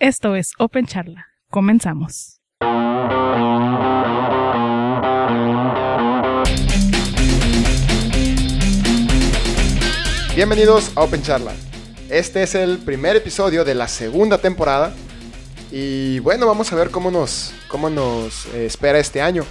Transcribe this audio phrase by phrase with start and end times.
[0.00, 1.26] Esto es Open Charla.
[1.50, 2.40] Comenzamos.
[10.36, 11.52] Bienvenidos a Open Charla.
[12.08, 14.94] Este es el primer episodio de la segunda temporada.
[15.72, 19.44] Y bueno, vamos a ver cómo nos, cómo nos eh, espera este año.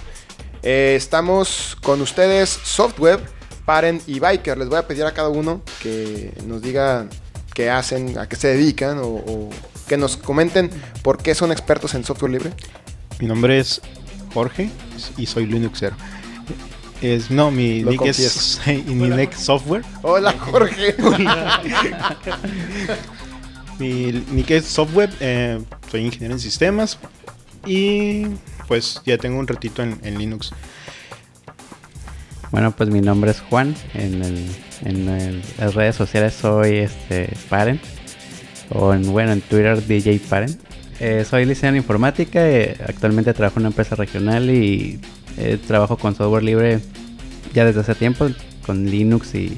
[0.62, 3.20] Eh, estamos con ustedes, Softweb,
[3.66, 4.56] Parent y Biker.
[4.56, 7.06] Les voy a pedir a cada uno que nos diga
[7.52, 9.50] qué hacen, a qué se dedican o
[9.88, 10.70] que nos comenten
[11.02, 12.52] por qué son expertos en software libre.
[13.18, 13.80] Mi nombre es
[14.34, 14.70] Jorge
[15.16, 15.96] y soy Linuxero.
[17.00, 19.82] Es, no, mi Lo nick es y mi nick software.
[20.02, 20.94] Hola Jorge.
[23.78, 25.10] Mi nick es software.
[25.20, 25.60] eh,
[25.90, 26.98] soy ingeniero en sistemas
[27.64, 28.26] y
[28.66, 30.50] pues ya tengo un ratito en, en Linux.
[32.50, 33.76] Bueno, pues mi nombre es Juan.
[33.94, 37.82] En, el- en el- las redes sociales soy este Parent.
[38.70, 40.60] O en, bueno, en Twitter DJ Parent.
[41.00, 42.48] Eh, soy licenciado en informática.
[42.48, 45.00] eh, actualmente trabajo en una empresa regional y
[45.36, 46.80] eh, trabajo con software libre
[47.54, 48.28] ya desde hace tiempo,
[48.66, 49.56] con Linux y,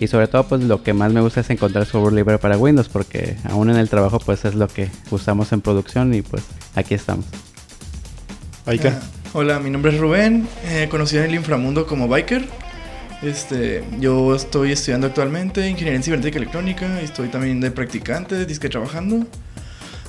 [0.00, 2.88] y sobre todo pues lo que más me gusta es encontrar software libre para Windows
[2.88, 6.42] porque aún en el trabajo pues es lo que usamos en producción y pues
[6.74, 7.26] aquí estamos.
[8.66, 9.00] Aika.
[9.00, 12.48] Ah, hola, mi nombre es Rubén, eh, conocido en el inframundo como Biker.
[13.22, 18.68] Este, yo estoy estudiando actualmente ingeniería en cibernética electrónica y estoy también de practicante, disque
[18.68, 19.26] trabajando.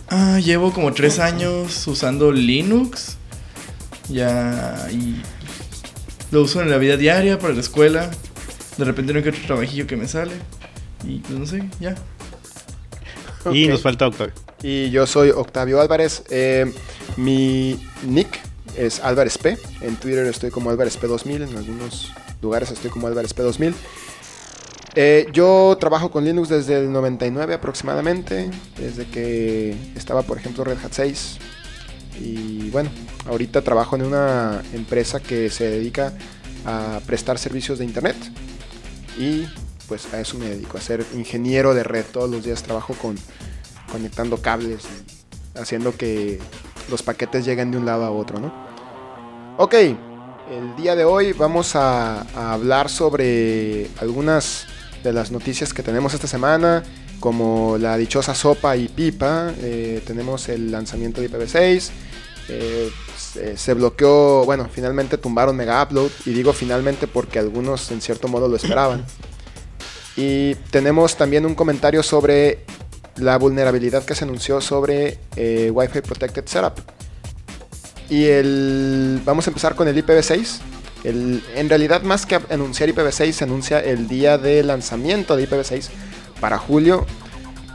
[0.09, 3.17] Ah, llevo como tres años usando Linux.
[4.09, 5.22] Ya, y
[6.32, 8.09] lo uso en la vida diaria, para la escuela.
[8.78, 10.34] De repente no que otro trabajillo que me sale.
[11.06, 11.95] Y pues no sé, ya.
[13.52, 14.34] Y nos falta Octavio.
[14.62, 16.23] Y yo soy Octavio Álvarez.
[16.30, 16.72] Eh,
[17.17, 18.39] mi nick
[18.78, 19.58] es Álvarez P.
[19.82, 21.50] En Twitter estoy como Álvarez P2000.
[21.50, 23.73] En algunos lugares estoy como Álvarez P2000.
[24.95, 28.50] Eh, yo trabajo con Linux desde el 99 aproximadamente.
[28.78, 31.38] Desde que estaba, por ejemplo, Red Hat 6.
[32.20, 32.89] Y bueno,
[33.28, 36.14] ahorita trabajo en una empresa que se dedica
[36.66, 38.17] a prestar servicios de Internet.
[39.17, 39.48] Y
[39.88, 42.05] pues a eso me dedico, a ser ingeniero de red.
[42.11, 43.15] Todos los días trabajo con
[43.92, 44.83] conectando cables
[45.55, 46.39] haciendo que
[46.89, 48.54] los paquetes lleguen de un lado a otro, ¿no?
[49.58, 49.76] Ok,
[50.52, 54.67] el día de hoy vamos a, hablar sobre algunas
[55.02, 56.84] de las noticias que tenemos esta semana,
[57.22, 61.89] como la dichosa sopa y pipa, eh, tenemos el lanzamiento de IPv6,
[62.50, 68.02] eh, se, se bloqueó, bueno, finalmente tumbaron Mega Upload, y digo finalmente porque algunos en
[68.02, 69.06] cierto modo lo esperaban.
[70.18, 72.66] Y tenemos también un comentario sobre
[73.16, 77.01] la vulnerabilidad que se anunció sobre eh, Wi-Fi Protected Setup.
[78.11, 80.60] Y el, vamos a empezar con el IPv6.
[81.04, 85.88] El, en realidad, más que anunciar IPv6, se anuncia el día de lanzamiento de IPv6
[86.39, 87.08] para julio.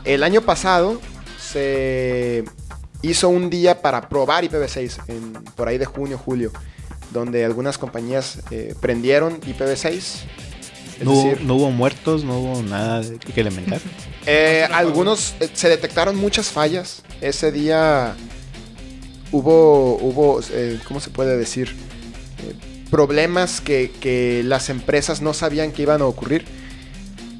[0.05, 1.01] El año pasado
[1.41, 2.43] se
[3.01, 6.51] hizo un día para probar IPv6, en, por ahí de junio, julio,
[7.11, 9.87] donde algunas compañías eh, prendieron IPv6.
[9.95, 10.23] Es
[11.03, 13.01] No, hubo- decir, no hubo muertos, no hubo nada
[13.33, 13.81] que lamentar.
[14.25, 17.03] eh, algunos eh, se detectaron muchas fallas.
[17.21, 18.15] Ese día
[19.31, 21.75] hubo, hubo eh, ¿cómo se puede decir?
[22.39, 22.55] Eh,
[22.89, 26.45] problemas que, que las empresas no sabían que iban a ocurrir.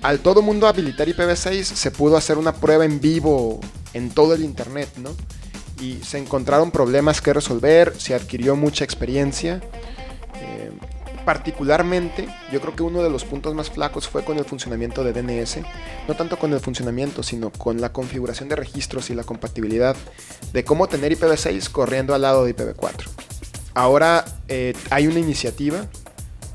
[0.01, 3.59] Al todo mundo habilitar IPv6 se pudo hacer una prueba en vivo
[3.93, 5.09] en todo el internet, ¿no?
[5.81, 9.61] Y se encontraron problemas que resolver, se adquirió mucha experiencia.
[10.35, 10.71] Eh,
[11.27, 15.11] particularmente, yo creo que uno de los puntos más flacos fue con el funcionamiento de
[15.11, 15.57] DNS.
[16.07, 19.97] No tanto con el funcionamiento, sino con la configuración de registros y la compatibilidad
[20.53, 23.09] de cómo tener IPv6 corriendo al lado de IPv4.
[23.73, 25.85] Ahora eh, hay una iniciativa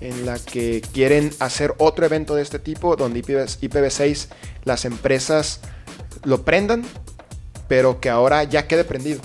[0.01, 4.29] en la que quieren hacer otro evento de este tipo, donde IPv- IPv6
[4.65, 5.61] las empresas
[6.25, 6.83] lo prendan,
[7.69, 9.21] pero que ahora ya quede prendido.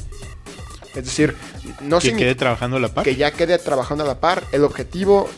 [0.98, 1.36] Es decir,
[1.82, 3.04] no que quede trabajando a la par.
[3.04, 4.44] que ya quede trabajando a la par.
[4.52, 5.30] El objetivo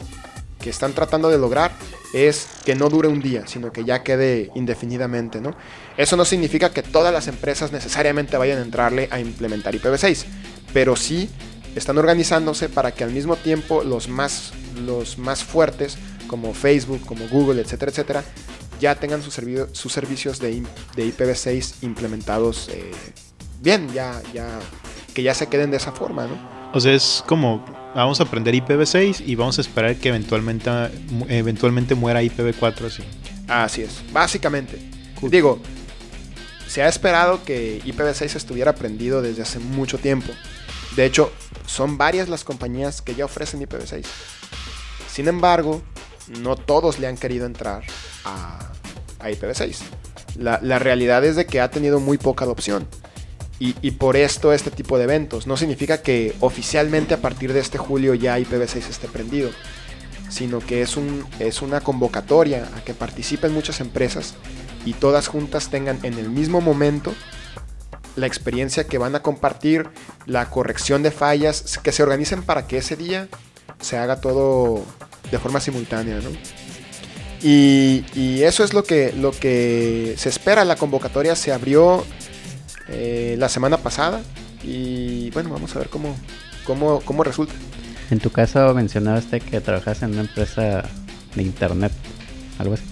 [0.61, 1.71] que están tratando de lograr
[2.13, 5.55] es que no dure un día, sino que ya quede indefinidamente, ¿no?
[5.97, 10.25] Eso no significa que todas las empresas necesariamente vayan a entrarle a implementar IPv6,
[10.73, 11.29] pero sí
[11.75, 14.53] están organizándose para que al mismo tiempo los más,
[14.85, 15.97] los más fuertes,
[16.27, 18.23] como Facebook, como Google, etcétera, etcétera,
[18.79, 19.35] ya tengan sus,
[19.73, 20.63] sus servicios de
[20.95, 22.91] IPv6 implementados eh,
[23.61, 24.59] bien, ya, ya,
[25.19, 26.37] que ya se queden de esa forma, ¿no?
[26.73, 30.71] O sea, es como vamos a aprender IPv6 y vamos a esperar que eventualmente,
[31.27, 33.03] eventualmente muera IPv4 así.
[33.49, 34.79] Así es, básicamente.
[35.21, 35.59] Digo,
[36.67, 40.31] se ha esperado que IPv6 estuviera prendido desde hace mucho tiempo.
[40.95, 41.33] De hecho,
[41.65, 44.05] son varias las compañías que ya ofrecen IPv6.
[45.11, 45.81] Sin embargo,
[46.41, 47.83] no todos le han querido entrar
[48.23, 48.71] a,
[49.19, 49.79] a IPv6.
[50.37, 52.87] La, la realidad es de que ha tenido muy poca adopción.
[53.59, 55.45] Y, y por esto este tipo de eventos.
[55.45, 59.49] No significa que oficialmente a partir de este julio ya IPv6 esté prendido,
[60.29, 64.35] sino que es, un, es una convocatoria a que participen muchas empresas
[64.85, 67.13] y todas juntas tengan en el mismo momento
[68.15, 69.89] la experiencia que van a compartir,
[70.25, 73.27] la corrección de fallas, que se organicen para que ese día
[73.79, 74.83] se haga todo
[75.31, 76.29] de forma simultánea, ¿no?
[77.41, 80.65] Y, y eso es lo que, lo que se espera.
[80.65, 82.03] La convocatoria se abrió
[82.91, 84.21] eh, la semana pasada
[84.63, 86.15] y bueno, vamos a ver cómo,
[86.65, 87.53] cómo, cómo resulta.
[88.11, 90.83] En tu caso mencionaste que trabajas en una empresa
[91.35, 91.91] de internet,
[92.57, 92.83] algo así.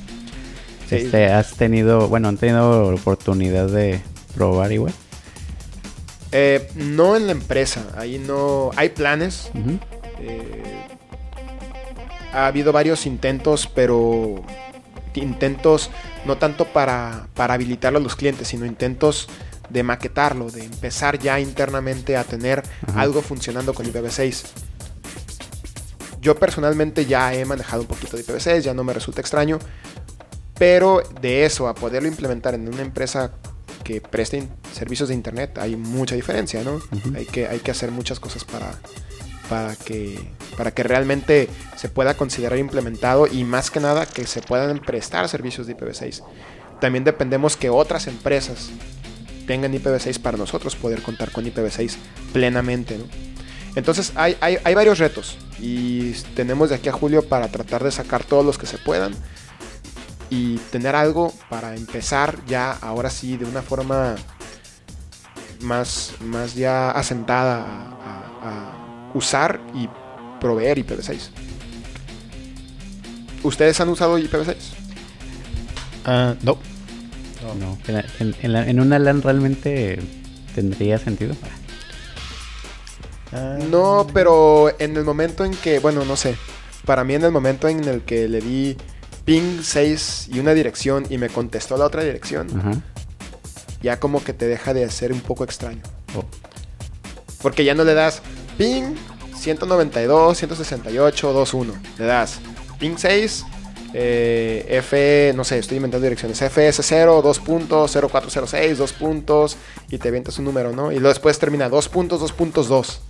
[0.87, 0.95] Sí.
[0.95, 4.01] Este, ¿Has tenido, bueno, han tenido oportunidad de
[4.35, 4.93] probar igual?
[6.31, 9.49] Eh, no en la empresa, ahí no hay planes.
[10.19, 10.63] Eh,
[12.33, 14.43] ha habido varios intentos, pero
[15.15, 15.89] intentos
[16.25, 19.27] no tanto para, para habilitarlo a los clientes, sino intentos
[19.69, 23.01] de maquetarlo, de empezar ya internamente a tener Ajá.
[23.01, 24.43] algo funcionando con IPv6.
[26.21, 29.59] Yo personalmente ya he manejado un poquito de IPv6, ya no me resulta extraño,
[30.57, 33.31] pero de eso a poderlo implementar en una empresa
[33.83, 36.81] que preste servicios de internet hay mucha diferencia, ¿no?
[37.15, 38.73] Hay, que, hay que hacer muchas cosas para,
[39.49, 41.47] para, que, para que realmente
[41.77, 46.23] se pueda considerar implementado y más que nada que se puedan prestar servicios de IPv6.
[46.81, 48.69] También dependemos que otras empresas
[49.47, 51.95] tengan IPv6 para nosotros poder contar con IPv6
[52.33, 53.05] plenamente, ¿no?
[53.75, 57.91] Entonces hay, hay, hay varios retos y tenemos de aquí a julio para tratar de
[57.91, 59.13] sacar todos los que se puedan
[60.29, 64.15] y tener algo para empezar ya ahora sí de una forma
[65.61, 68.73] más, más ya asentada a,
[69.13, 69.89] usar y
[70.39, 71.29] proveer IPv6.
[73.41, 74.55] ¿Ustedes han usado IPv6?
[76.05, 76.57] Ah, no.
[77.55, 79.99] No, en, la- en- en la- en una LAN realmente
[80.55, 81.35] tendría sentido.
[83.69, 86.35] No, pero en el momento en que, bueno, no sé,
[86.85, 88.77] para mí en el momento en el que le di
[89.25, 92.71] ping 6 y una dirección y me contestó la otra dirección, Ajá.
[93.81, 95.81] ya como que te deja de ser un poco extraño.
[96.15, 96.23] Oh,
[97.41, 98.21] Porque ya no le das
[98.57, 98.95] ping
[99.37, 101.73] 192, 168, 21.
[101.99, 102.39] Le das
[102.79, 103.43] ping 6,
[103.93, 106.41] eh, F, no sé, estoy inventando direcciones.
[106.41, 109.57] FS0, 2 puntos, 0406, 2 puntos,
[109.89, 110.91] y te avientas un número, ¿no?
[110.91, 113.01] Y luego después termina 2 puntos, 2 puntos, 2.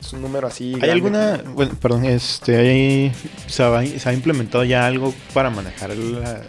[0.00, 0.74] Es un número así.
[0.74, 3.12] ¿Hay grande alguna, bueno, perdón, este, hay-
[3.48, 6.42] se, ha, se ha implementado ya algo para manejar la,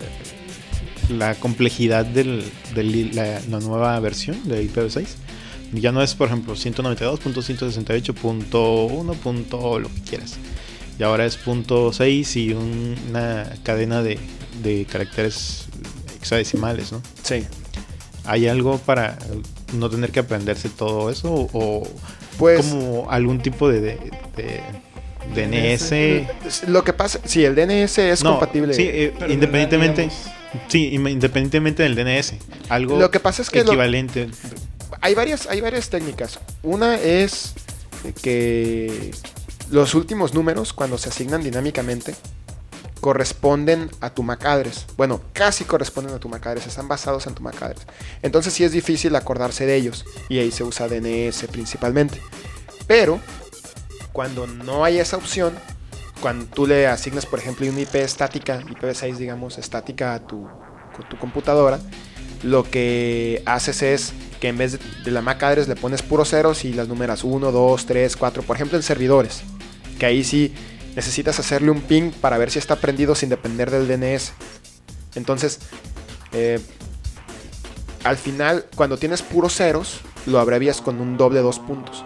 [1.10, 2.44] la complejidad de
[3.14, 5.06] la, la nueva versión de IPv6?
[5.74, 9.16] Ya no es, por ejemplo, 192.168.1.
[9.16, 10.38] punto lo que quieras.
[11.02, 14.20] Y ahora es punto 6 y un- una cadena de,
[14.62, 15.66] de caracteres
[16.20, 17.02] hexadecimales, ¿no?
[17.24, 17.44] Sí.
[18.24, 19.18] ¿Hay algo para
[19.74, 21.50] no tener que aprenderse todo eso?
[21.54, 21.88] ¿O
[22.38, 24.62] Pues como algún tipo de, de,
[25.34, 26.68] de DNS?
[26.70, 28.76] lo que pasa, sí, el DNS es No, compatible.
[28.76, 30.08] Sí, eh, independientemente.
[30.68, 32.36] Sí, independientemente del DNS.
[32.70, 34.30] Algo Lo que pasa es que lo- equivalente.
[35.02, 36.40] hay varias, hay varias técnicas.
[36.62, 37.56] Una es
[38.22, 39.10] que
[39.72, 42.14] los últimos números, cuando se asignan dinámicamente,
[43.00, 44.86] corresponden a tu MAC address.
[44.96, 47.88] Bueno, casi corresponden a tu MAC address, están basados en tu MAC address.
[48.22, 52.22] Entonces sí es difícil acordarse de ellos y ahí se usa DNS principalmente.
[52.86, 53.20] Pero
[54.12, 55.54] cuando no hay esa opción,
[56.22, 61.10] cuando tú le asignas, por ejemplo, una IP estática, IPv6, digamos, estática a tu, a
[61.10, 61.80] tu computadora,
[62.44, 66.30] lo que haces es que en vez de, de la MAC address le pones puros
[66.30, 69.44] ceros y las numeras 1, 2, 3, 4, por ejemplo en servidores,
[70.02, 70.52] que ahí sí
[70.96, 74.34] necesitas hacerle un ping para ver si está prendido sin depender del DNS.
[75.14, 75.60] Entonces,
[76.32, 76.60] eh,
[78.04, 82.04] al final, cuando tienes puros ceros, lo abrevias con un doble dos puntos.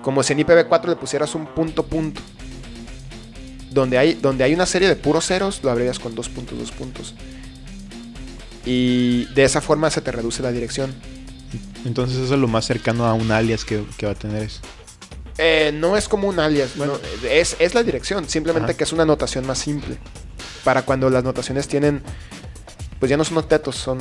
[0.00, 2.22] Como si en IPv4 le pusieras un punto punto.
[3.70, 6.72] Donde hay, donde hay una serie de puros ceros, lo abrevias con dos puntos, dos
[6.72, 7.14] puntos.
[8.64, 10.94] Y de esa forma se te reduce la dirección.
[11.84, 14.62] Entonces eso es lo más cercano a un alias que, que va a tener eso.
[15.42, 16.98] Eh, no es como un alias, Bueno.
[17.22, 18.76] no, es, es la dirección, simplemente Ajá.
[18.76, 19.96] que es una notación más simple.
[20.64, 22.02] Para cuando las notaciones tienen,
[22.98, 23.98] pues ya no son tetos, son,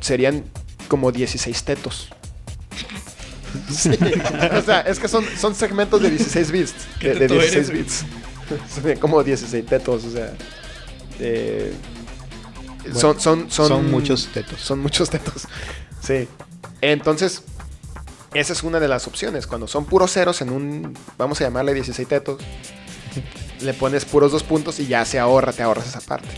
[0.00, 0.44] serían
[0.88, 2.08] como 16 tetos.
[3.72, 6.74] Sí, o sea, es que son, son segmentos de 16 bits.
[6.98, 8.04] ¿Qué De, de teto 16 eres, bits.
[9.00, 10.34] Como 16 tetos, o sea.
[11.20, 11.72] eh,
[12.82, 14.60] Bueno, son, son, son, son muchos tetos.
[14.60, 15.44] Son muchos tetos.
[16.04, 16.28] Sí.
[16.80, 17.42] Entonces,
[18.34, 19.46] esa es una de las opciones.
[19.46, 22.42] Cuando son puros ceros en un, vamos a llamarle 16 tetos,
[23.60, 26.28] le pones puros dos puntos y ya se ahorra, te ahorras esa parte.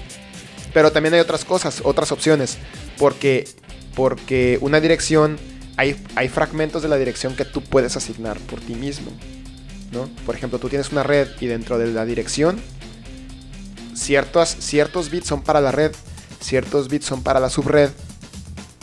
[0.74, 2.58] Pero también hay otras cosas, otras opciones.
[2.98, 3.48] Porque
[3.94, 5.38] Porque una dirección,
[5.78, 9.10] hay, hay fragmentos de la dirección que tú puedes asignar por ti mismo.
[9.90, 10.10] ¿no?
[10.26, 12.60] Por ejemplo, tú tienes una red y dentro de la dirección,
[13.94, 15.92] ciertos, ciertos bits son para la red,
[16.40, 17.90] ciertos bits son para la subred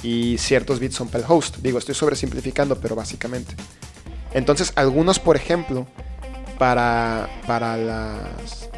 [0.03, 1.57] y ciertos bits son para el host.
[1.57, 3.55] Digo, estoy sobresimplificando, pero básicamente.
[4.33, 5.87] Entonces, algunos, por ejemplo,
[6.59, 8.69] para, para, las,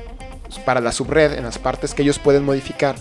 [0.65, 2.95] para la subred, en las partes que ellos pueden modificar,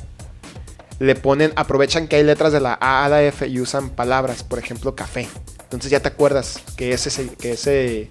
[1.01, 4.43] le ponen, aprovechan que hay letras de la A a la F y usan palabras,
[4.45, 5.29] por ejemplo, café.
[5.65, 8.09] Entonces ya te acuerdas que ese, que ese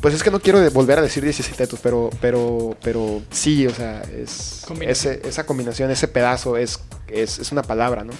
[0.00, 3.74] pues es que no quiero volver a decir 17 tetos, pero, pero, pero sí, o
[3.74, 5.14] sea, es Combinación.
[5.14, 6.78] ese- esa combinación, ese pedazo es,
[7.08, 8.12] es, es una palabra, ¿no?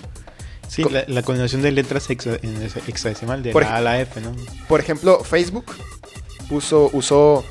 [0.74, 4.00] Sí, Co- la, la combinación de letras hexa- en hexadecimal de la A a la
[4.00, 4.34] F, ¿no?
[4.68, 5.66] Por ejemplo, Facebook
[6.48, 7.44] puso, usó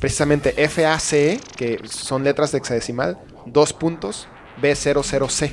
[0.00, 4.28] precisamente FACE, que son letras de hexadecimal, dos puntos
[4.60, 5.50] B00C,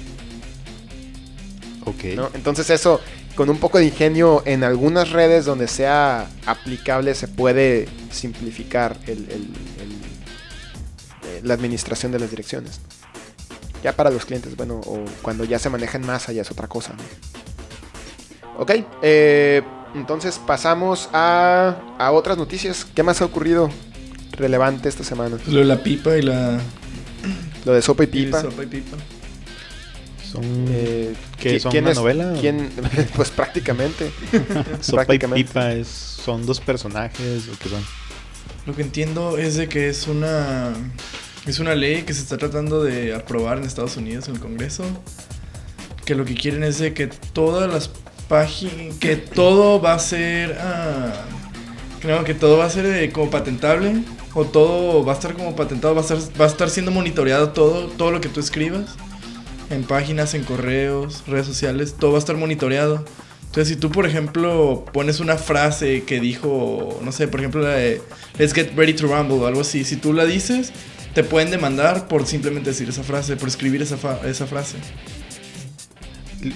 [1.86, 2.04] Ok.
[2.16, 2.30] ¿no?
[2.34, 3.00] Entonces eso,
[3.36, 9.12] con un poco de ingenio en algunas redes donde sea aplicable, se puede simplificar el-
[9.30, 10.00] el- el-
[11.28, 12.82] eh, la administración de las direcciones.
[13.84, 16.94] Ya para los clientes, bueno, o cuando ya se manejan más, ya es otra cosa.
[16.94, 17.04] ¿no?
[18.62, 18.72] Ok,
[19.02, 19.62] eh,
[19.96, 22.86] entonces pasamos a, a otras noticias.
[22.94, 23.70] ¿Qué más ha ocurrido
[24.32, 25.38] relevante esta semana?
[25.38, 26.60] Pues lo de la pipa y la.
[27.66, 28.42] Lo de sopa y y pipa.
[28.42, 28.98] sopa y pipa.
[30.30, 32.34] Son Eh, ¿Qué, ¿qui- son quién una es- novela?
[32.40, 32.70] quién-
[33.16, 34.12] pues prácticamente.
[34.82, 35.18] Sopa y.
[35.20, 37.84] Pipa es, son dos personajes o qué son.
[38.66, 40.74] Lo que entiendo es de que es una.
[41.46, 44.84] Es una ley que se está tratando de aprobar en Estados Unidos en el Congreso.
[46.06, 47.90] Que lo que quieren es de que todas las
[48.28, 48.96] páginas.
[48.98, 50.58] Que todo va a ser.
[50.60, 51.14] ah,
[52.02, 54.04] creo que todo va a ser eh, como patentable.
[54.34, 55.96] O todo va a estar como patentado.
[55.96, 58.96] Va a estar, va a estar siendo monitoreado todo, todo lo que tú escribas.
[59.70, 61.96] En páginas, en correos, redes sociales.
[61.98, 63.06] Todo va a estar monitoreado.
[63.50, 67.70] Entonces, si tú, por ejemplo, pones una frase que dijo, no sé, por ejemplo, la
[67.70, 68.00] de
[68.38, 70.72] Let's get ready to rumble o algo así, si tú la dices,
[71.14, 73.98] te pueden demandar por simplemente decir esa frase, por escribir esa,
[74.28, 74.78] esa frase.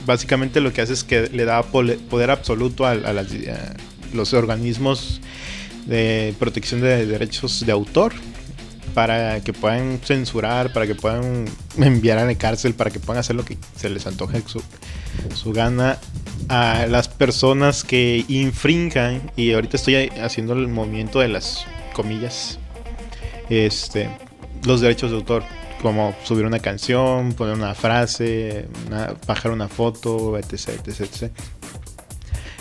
[0.05, 3.13] Básicamente lo que hace es que le da poder absoluto a, a
[4.13, 5.21] los organismos
[5.85, 8.13] de protección de derechos de autor
[8.93, 11.45] para que puedan censurar, para que puedan
[11.77, 14.61] enviar a la cárcel, para que puedan hacer lo que se les antoje su,
[15.33, 15.97] su gana
[16.49, 22.59] a las personas que infrinjan, y ahorita estoy haciendo el movimiento de las comillas,
[23.49, 24.09] este,
[24.65, 25.43] los derechos de autor,
[25.81, 31.31] como subir una canción, poner una frase, una- bajar una foto, etc, etc, etc.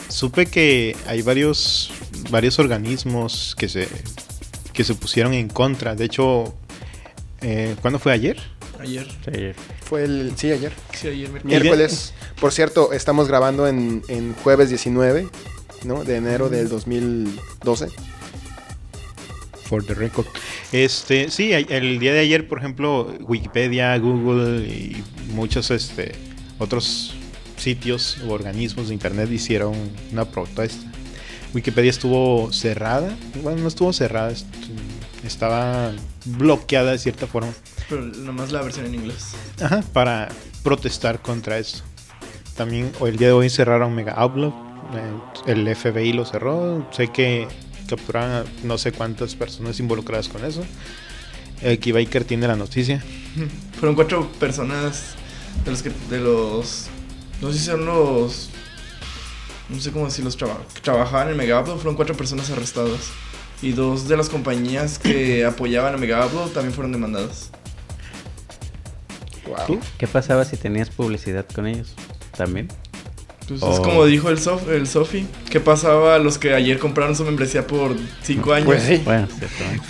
[0.09, 1.90] Supe que hay varios,
[2.30, 3.88] varios organismos que se,
[4.73, 5.94] que se pusieron en contra.
[5.94, 6.54] De hecho,
[7.40, 8.37] eh, ¿cuándo fue ayer?
[8.78, 9.06] Ayer.
[9.25, 9.52] Sí.
[9.85, 10.32] Fue el.
[10.37, 10.73] Sí, ayer.
[10.92, 11.44] Sí, ayer miércoles.
[11.62, 12.14] Miércoles.
[12.40, 15.28] Por cierto, estamos grabando en, en jueves 19,
[15.85, 16.02] ¿no?
[16.04, 17.87] De enero del 2012.
[19.73, 20.26] For the record.
[20.71, 25.02] Este, sí, el día de ayer, por ejemplo, Wikipedia, Google y
[25.33, 26.12] muchos este,
[26.59, 27.14] otros
[27.57, 29.73] sitios u organismos de internet hicieron
[30.12, 30.93] una protesta.
[31.55, 34.45] Wikipedia estuvo cerrada, bueno, no estuvo cerrada, est-
[35.25, 35.93] estaba
[36.26, 37.52] bloqueada de cierta forma,
[37.88, 39.29] Pero nomás la versión en inglés.
[39.59, 40.29] Ajá, para
[40.62, 41.81] protestar contra esto.
[42.59, 44.52] También el día de hoy cerraron Mega Outlook,
[44.95, 47.49] eh, el FBI lo cerró, sé que
[47.89, 50.65] capturaron a no sé cuántas personas involucradas con eso.
[51.61, 53.03] El Baker tiene la noticia.
[53.79, 55.15] Fueron cuatro personas
[55.65, 55.91] de los que.
[56.11, 56.87] de los.
[57.41, 58.51] No sé si son los.
[59.69, 63.11] No sé cómo decir los traba- que trabajaban en Mega Upload, fueron cuatro personas arrestadas.
[63.62, 67.51] Y dos de las compañías que apoyaban a Mega Upload también fueron demandadas.
[69.47, 69.81] Wow.
[69.99, 71.95] ¿Qué pasaba si tenías publicidad con ellos?
[72.37, 72.69] ¿También?
[73.61, 73.82] Pues es Oh.
[73.82, 75.26] como dijo el, Sof, el Sofi.
[75.50, 78.66] ¿Qué pasaba a los que ayer compraron su membresía por cinco años?
[78.66, 79.00] Pues sí.
[79.04, 79.26] Bueno.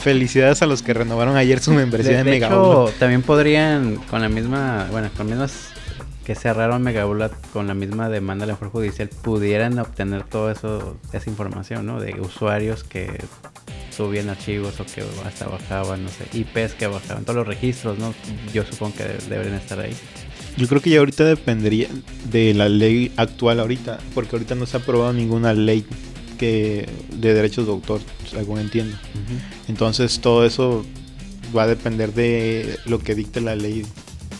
[0.01, 3.97] Felicidades a los que renovaron ayer su membresía de, De, de Mega hecho, también podrían,
[4.11, 5.69] con la misma, bueno, con mismas
[6.25, 11.29] que cerraron Megabullet, con la misma demanda a mejor judicial, pudieran obtener todo eso, esa
[11.29, 12.01] información, ¿no?
[12.01, 13.21] De usuarios que
[13.91, 18.15] subían archivos o que hasta bajaban, no sé, IPs que bajaban, todos los registros, ¿no?
[18.55, 19.95] Yo supongo que de- deberían estar ahí.
[20.57, 21.89] Yo creo que ya ahorita dependería
[22.31, 25.85] de la ley actual ahorita, porque ahorita no se ha aprobado ninguna ley
[26.39, 28.97] que de derechos de autor, según entiendo.
[29.69, 30.85] Entonces todo eso
[31.57, 33.85] va a depender de lo que dicte la ley.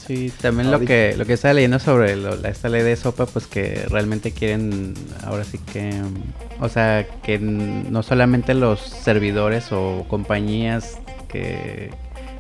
[0.07, 3.25] Sí, también lo que lo que estaba leyendo sobre lo- la- esta ley de sopa,
[3.27, 5.93] pues que realmente quieren, ahora sí que,
[6.61, 11.91] o sea, que no solamente los servidores o compañías que,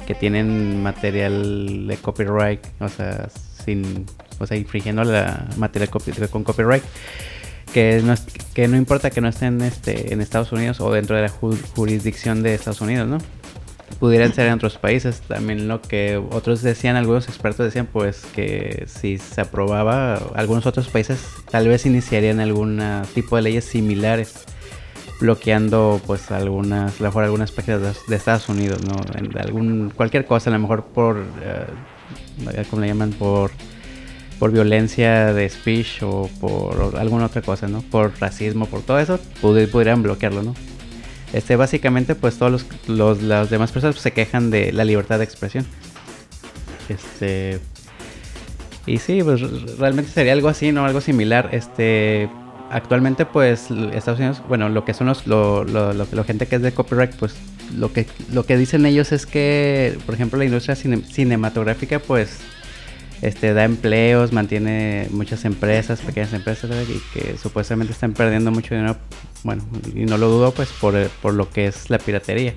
[0.06, 3.28] que tienen material de copyright, o sea,
[3.64, 4.06] sin,
[4.38, 6.82] o sea, infringiendo la materia con copyright.
[7.72, 8.14] Que no,
[8.54, 11.58] que no importa que no estén este, en Estados Unidos o dentro de la ju-
[11.74, 13.18] jurisdicción de Estados Unidos, ¿no?
[13.98, 15.22] Pudieran ser en otros países.
[15.22, 20.88] También lo que otros decían, algunos expertos decían, pues que si se aprobaba, algunos otros
[20.88, 22.82] países tal vez iniciarían algún
[23.14, 24.44] tipo de leyes similares
[25.20, 28.96] bloqueando pues algunas a lo mejor algunas páginas de, de Estados Unidos no
[29.40, 31.64] algún cualquier cosa a lo mejor por eh,
[32.68, 33.50] cómo le llaman por
[34.38, 39.20] por violencia de speech o por alguna otra cosa no por racismo por todo eso
[39.40, 40.54] pudi- pudieran bloquearlo no
[41.32, 45.18] este básicamente pues todos los, los las demás personas pues, se quejan de la libertad
[45.18, 45.66] de expresión
[46.88, 47.60] este
[48.86, 49.40] y sí, pues
[49.78, 50.84] realmente sería algo así, ¿no?
[50.84, 51.50] Algo similar.
[51.52, 52.28] Este,
[52.70, 56.72] actualmente, pues, Estados Unidos, bueno, lo que son los, lo, lo, gente que es de
[56.72, 57.34] copyright, pues,
[57.76, 62.38] lo que, lo que dicen ellos es que, por ejemplo, la industria cine- cinematográfica, pues,
[63.22, 68.96] este, da empleos, mantiene muchas empresas, pequeñas empresas, y que supuestamente están perdiendo mucho dinero,
[69.44, 69.64] bueno,
[69.94, 72.54] y no lo dudo, pues, por, por lo que es la piratería.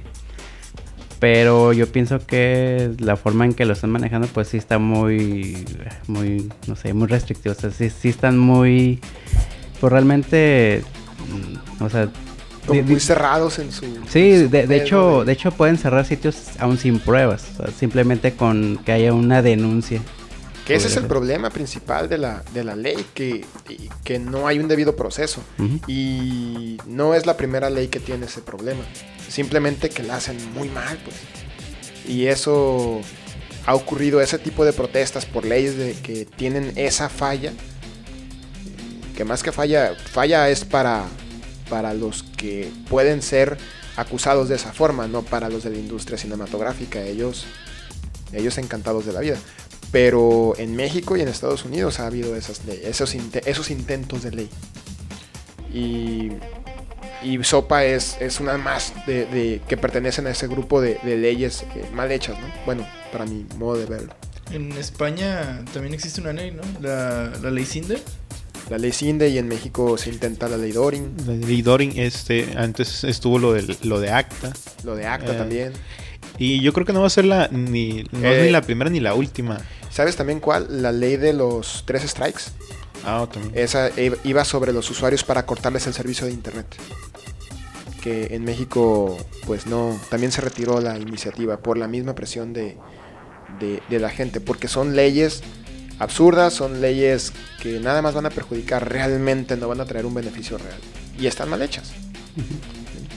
[1.19, 5.65] Pero yo pienso que la forma en que lo están manejando, pues sí está muy,
[6.07, 7.55] muy, no sé, muy restrictivo.
[7.55, 9.00] O sea, sí, sí están muy,
[9.79, 10.84] pues realmente,
[11.79, 12.10] mm, o sea,
[12.65, 13.86] Como muy cerrados en su...
[14.10, 17.63] Sí, en su de, de hecho, de hecho pueden cerrar sitios aún sin pruebas, o
[17.63, 20.01] sea, simplemente con que haya una denuncia.
[20.65, 23.45] Que ese es el problema principal de la, de la ley, que,
[24.03, 25.43] que no hay un debido proceso.
[25.86, 28.84] Y no es la primera ley que tiene ese problema.
[29.29, 31.17] Simplemente que la hacen muy mal, pues.
[32.07, 33.00] Y eso
[33.67, 37.53] ha ocurrido, ese tipo de protestas por leyes de que tienen esa falla.
[39.15, 41.05] Que más que falla, falla es para,
[41.69, 43.57] para los que pueden ser
[43.98, 47.01] acusados de esa forma, no para los de la industria cinematográfica.
[47.01, 47.45] Ellos,
[48.34, 49.38] ellos encantados de la vida.
[49.91, 54.50] Pero en México y en Estados Unidos ha habido esas esos, esos intentos de ley.
[55.74, 56.31] Y,
[57.24, 61.17] y SOPA es, es una más de, de- que pertenecen a ese grupo de, de
[61.17, 62.47] leyes eh, mal hechas, ¿no?
[62.65, 64.13] Bueno, para mi modo de verlo.
[64.51, 66.62] En España también existe una ley, ¿no?
[66.82, 68.01] La, la ley Cinder.
[68.69, 72.54] La ley CINDE y en México se intenta la ley Dorin, La ley Doring, este,
[72.58, 74.54] antes estuvo lo de, lo de ACTA.
[74.84, 75.73] lo de ACTA Eh, también.
[76.39, 78.43] Y yo creo que no va a ser la ni, no es Eh.
[78.45, 79.60] ni la primera ni la última.
[79.91, 80.82] ¿Sabes también cuál?
[80.82, 82.41] La ley de los tres strikes.
[83.06, 83.54] Ah, también.
[83.56, 83.91] Esa
[84.23, 86.65] iba sobre los usuarios para cortarles el servicio de internet.
[88.01, 92.78] Que en México, pues no, también se retiró la iniciativa por la misma presión de,
[93.60, 94.41] de, de la gente.
[94.41, 95.41] Porque son leyes
[95.99, 97.31] absurdas, son leyes
[97.62, 100.79] que nada más van a perjudicar realmente, no van a traer un beneficio real.
[101.19, 101.91] Y están mal hechas.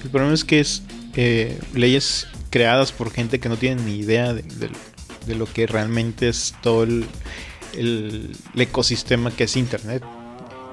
[0.04, 0.82] El problema es que es
[1.16, 4.70] eh, leyes creadas por gente que no tiene ni idea de, de-
[5.26, 7.04] de lo que realmente es todo el,
[7.74, 10.02] el- el ecosistema que es Internet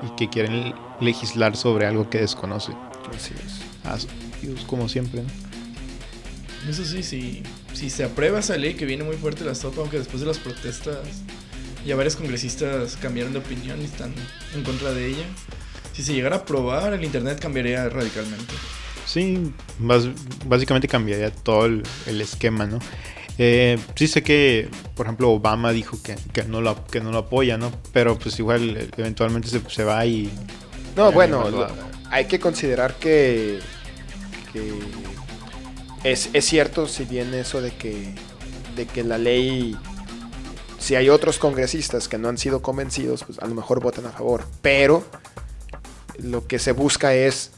[0.07, 2.71] y que quieren legislar sobre algo que desconoce.
[3.13, 3.53] Así es.
[3.83, 3.97] Ah,
[4.41, 5.23] Dios, como siempre.
[5.23, 6.69] ¿no?
[6.69, 9.97] Eso sí, sí, si se aprueba esa ley que viene muy fuerte la sopa, aunque
[9.99, 10.97] después de las protestas
[11.85, 14.13] ya varios congresistas cambiaron de opinión y están
[14.53, 15.25] en contra de ella.
[15.93, 18.53] Si se llegara a aprobar, el internet cambiaría radicalmente.
[19.05, 19.51] Sí,
[20.45, 22.79] básicamente cambiaría todo el, el esquema, ¿no?
[23.37, 27.19] Eh, sí sé que, por ejemplo, Obama dijo que, que no lo, que no lo
[27.19, 27.71] apoya, ¿no?
[27.93, 30.29] Pero pues igual eh, eventualmente se, se va y...
[30.95, 31.67] No, bueno, lo-
[32.09, 33.59] hay que considerar que,
[34.53, 34.71] que
[36.03, 38.13] es, es cierto, si bien eso de que,
[38.75, 39.75] de que la ley,
[40.85, 44.11] si hay otros congresistas que no han sido convencidos, pues a lo mejor votan a
[44.11, 45.03] favor, pero
[46.19, 47.53] lo que se busca es,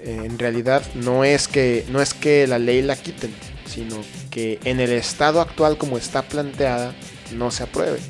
[0.00, 3.32] eh, en realidad, no es, que, no es que la ley la quiten,
[3.64, 3.94] sino
[4.28, 6.96] que en el estado actual como está planteada,
[7.32, 8.00] no se apruebe.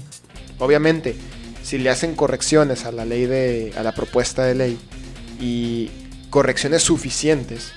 [0.58, 1.14] Obviamente,
[1.62, 4.78] si le hacen correcciones a la ley de a la propuesta de ley
[5.40, 5.90] y
[6.30, 7.74] correcciones suficientes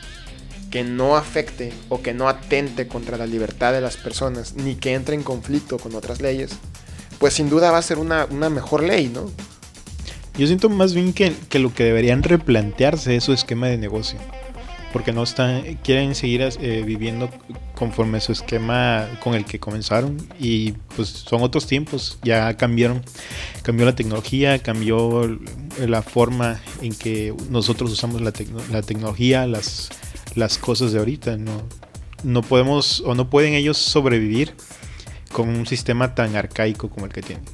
[0.75, 4.93] que no afecte o que no atente contra la libertad de las personas ni que
[4.93, 6.51] entre en conflicto con otras leyes,
[7.17, 9.31] pues sin duda va a ser una, una mejor ley, ¿no?
[10.37, 14.19] Yo siento más bien que, que lo que deberían replantearse es su esquema de negocio.
[14.91, 17.29] Porque no están, quieren seguir eh, viviendo
[17.73, 20.27] conforme su esquema con el que comenzaron.
[20.37, 23.01] Y pues son otros tiempos, ya cambiaron.
[23.61, 25.39] Cambió la tecnología, cambió
[25.79, 28.33] la forma en que nosotros usamos la,
[28.71, 29.89] la tecnología, las,
[30.33, 31.37] las cosas de ahorita.
[31.37, 31.61] No,
[32.23, 34.53] no podemos o no pueden ellos sobrevivir
[35.31, 37.45] con un sistema tan arcaico como el que tienen.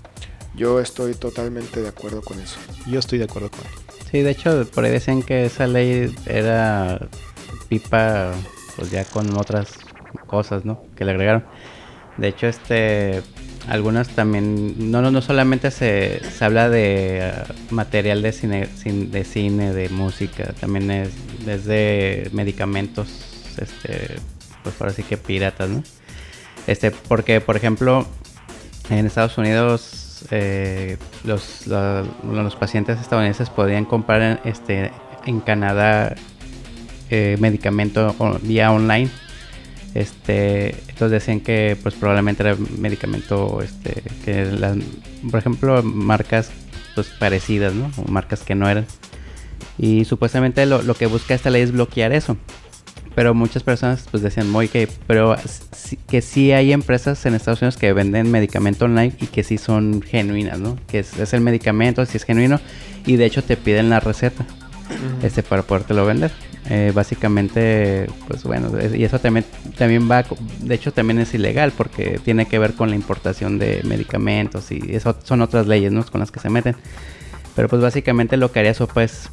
[0.56, 2.58] Yo estoy totalmente de acuerdo con eso.
[2.88, 3.72] Yo estoy de acuerdo con él.
[4.12, 7.08] Sí, de hecho, por ahí decían que esa ley era
[7.70, 8.34] pipa,
[8.76, 9.70] pues ya con otras
[10.28, 10.84] cosas, ¿no?
[10.96, 11.46] Que le agregaron.
[12.18, 13.22] De hecho, este,
[13.70, 17.32] algunas también, no, no, no solamente se, se habla de
[17.70, 21.10] uh, material de cine, cin- de cine, de música, también es
[21.46, 23.08] desde medicamentos,
[23.58, 24.16] este,
[24.64, 25.84] pues ahora sí que piratas, ¿no?
[26.68, 28.08] Este, porque por ejemplo,
[28.90, 34.92] en Estados Unidos eh, los, los pacientes estadounidenses podían comprar en, este,
[35.26, 36.16] en Canadá
[37.10, 39.10] eh, medicamento vía online.
[39.94, 44.48] Este, entonces decían que pues probablemente era medicamento este que
[45.30, 46.50] por ejemplo, marcas
[46.96, 47.92] pues parecidas, ¿no?
[47.98, 48.86] O marcas que no eran.
[49.78, 52.38] Y supuestamente lo, lo que busca esta ley es bloquear eso.
[53.16, 55.36] Pero muchas personas pues decían, muy que, pero
[55.76, 59.58] sí- que sí hay empresas en Estados Unidos que venden medicamento online y que sí
[59.58, 60.78] son genuinas, ¿no?
[60.88, 62.62] Que es, es el medicamento, si es genuino
[63.06, 64.46] y de hecho te piden la receta
[65.24, 66.32] este para podértelo vender.
[66.70, 69.46] Eh, básicamente, pues bueno, es- y eso también,
[69.78, 70.24] también va,
[70.62, 74.80] de hecho también es ilegal porque tiene que ver con la importación de medicamentos y
[74.96, 76.06] eso son otras leyes, ¿no?
[76.06, 76.76] Con las que se meten.
[77.58, 79.30] Pero pues básicamente lo que haría eso pues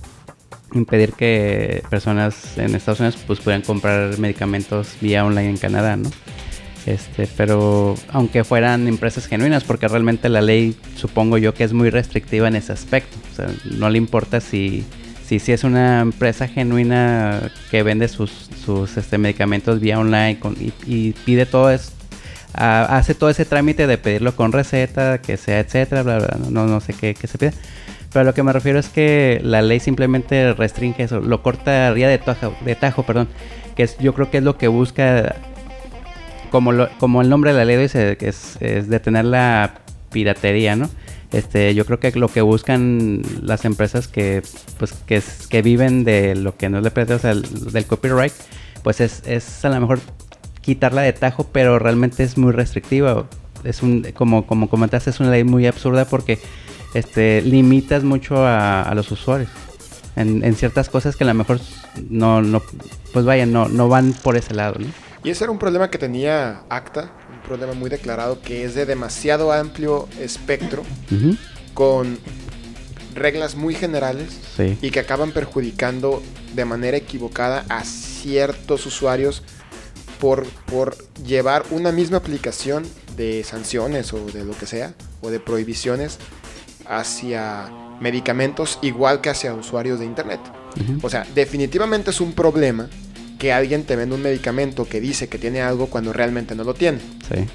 [0.72, 6.10] impedir que personas en Estados Unidos pues puedan comprar medicamentos vía online en Canadá, ¿no?
[6.86, 11.90] Este, pero aunque fueran empresas genuinas, porque realmente la ley supongo yo que es muy
[11.90, 13.14] restrictiva en ese aspecto.
[13.32, 14.86] O sea, no le importa si,
[15.26, 20.38] si, si es una empresa genuina que vende sus, sus este, medicamentos vía online
[20.86, 21.76] y, pide todo
[22.54, 26.66] ah, hace todo ese trámite de pedirlo con receta, que sea etcétera, bla, bla, no,
[26.66, 27.52] no sé qué, qué se pide.
[28.12, 32.08] Pero a lo que me refiero es que la ley simplemente restringe eso, lo cortaría
[32.08, 33.28] de tajo, de tajo, perdón,
[33.76, 35.36] que es, yo creo que es lo que busca
[36.50, 39.74] como, lo- como el nombre de la ley dice, es, detener la
[40.10, 40.88] piratería, ¿no?
[41.32, 44.42] Este, yo creo que lo que buscan las empresas que,
[44.78, 48.32] pues, que, que viven de lo que no de piratería, o sea, el- del copyright,
[48.82, 50.00] pues es, es a lo mejor
[50.62, 53.26] quitarla de tajo, pero realmente es muy restrictiva.
[53.64, 56.38] Es un, como, como comentaste, es una ley muy absurda porque
[56.94, 59.50] este, limitas mucho a, a los usuarios.
[60.16, 61.60] En, en ciertas cosas que a lo mejor
[62.10, 62.60] no, no,
[63.12, 64.86] pues vaya, no, no van por ese lado, ¿no?
[65.22, 68.84] Y ese era un problema que tenía ACTA, un problema muy declarado, que es de
[68.86, 70.82] demasiado amplio espectro,
[71.74, 72.18] con
[73.14, 74.76] reglas muy generales Sí.
[74.82, 76.22] y que acaban perjudicando
[76.54, 79.42] de manera equivocada a ciertos usuarios
[80.20, 82.84] por, por llevar una misma aplicación
[83.16, 86.18] de sanciones o de lo que sea, o de prohibiciones
[86.88, 87.68] hacia
[88.00, 90.40] medicamentos igual que hacia usuarios de Internet.
[91.02, 92.88] O sea, definitivamente es un problema
[93.38, 96.74] que alguien te vende un medicamento que dice que tiene algo cuando realmente no lo
[96.74, 96.98] tiene.
[96.98, 97.46] Sí.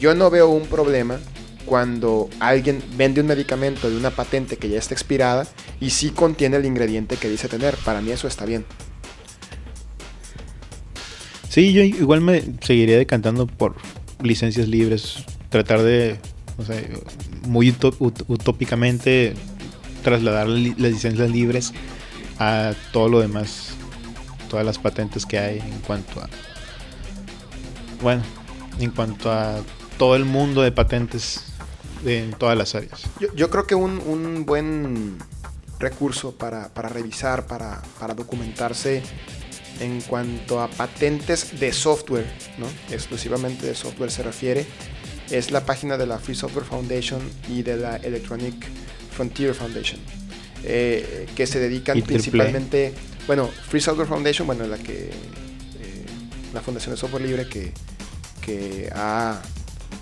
[0.00, 1.18] Yo no veo un problema
[1.64, 5.46] cuando alguien vende un medicamento de una patente que ya está expirada
[5.80, 7.76] y sí contiene el ingrediente que dice tener.
[7.84, 8.64] Para mí eso está bien.
[11.48, 13.76] Sí, yo igual me seguiría decantando por
[14.22, 15.24] licencias libres.
[15.48, 16.18] Tratar de,
[16.58, 16.82] o sea,
[17.46, 19.34] muy utó- ut- utópicamente
[20.02, 21.72] trasladar li- las licencias libres
[22.38, 23.70] a todo lo demás.
[24.48, 26.28] Todas las patentes que hay en cuanto a.
[28.02, 28.22] Bueno,
[28.78, 29.60] en cuanto a
[29.98, 31.44] todo el mundo de patentes
[32.04, 33.02] en todas las áreas.
[33.20, 35.16] Yo, yo creo que un, un buen
[35.80, 39.02] recurso para, para revisar, para, para documentarse
[39.80, 42.26] en cuanto a patentes de software,
[42.58, 42.66] ¿no?
[42.94, 44.66] exclusivamente de software se refiere,
[45.30, 48.54] es la página de la Free Software Foundation y de la Electronic
[49.10, 50.00] Frontier Foundation,
[50.64, 52.92] eh, que se dedican principalmente,
[53.26, 56.06] bueno, Free Software Foundation, bueno, la que, eh,
[56.54, 57.72] la Fundación de Software Libre que,
[58.40, 59.40] que ha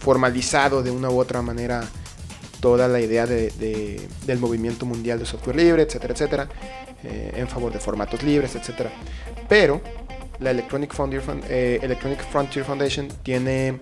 [0.00, 1.82] formalizado de una u otra manera
[2.60, 6.48] toda la idea de- de- del movimiento mundial de software libre, etcétera, etcétera,
[7.02, 8.90] eh, en favor de formatos libres, etcétera.
[9.48, 9.82] Pero
[10.40, 13.78] la Electronic Frontier, Electronic Frontier Foundation tiene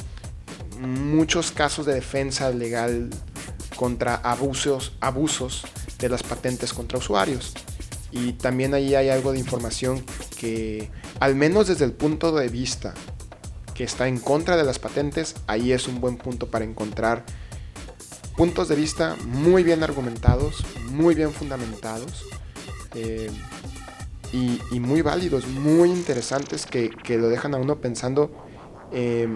[0.83, 3.11] muchos casos de defensa legal
[3.77, 5.65] contra abusos, abusos
[5.99, 7.55] de las patentes contra usuarios.
[8.11, 10.05] Y también ahí hay algo de información
[10.39, 10.91] que,
[11.21, 12.95] al menos desde el punto de vista
[13.75, 17.25] que está en contra de las patentes, ahí es un buen punto para encontrar
[18.37, 22.25] puntos de vista muy bien argumentados, muy bien fundamentados
[22.95, 23.31] eh,
[24.33, 28.31] y, muy válidos, muy interesantes que, que lo dejan a uno pensando
[28.91, 29.29] eh,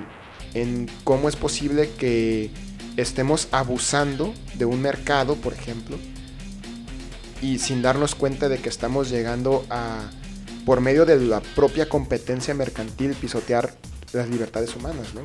[0.62, 2.50] en cómo es posible que
[2.96, 5.98] estemos abusando de un mercado, por ejemplo,
[7.42, 10.10] y sin darnos cuenta de que estamos llegando a,
[10.64, 13.74] por medio de la propia competencia mercantil, pisotear
[14.12, 15.20] las libertades humanas, ¿no?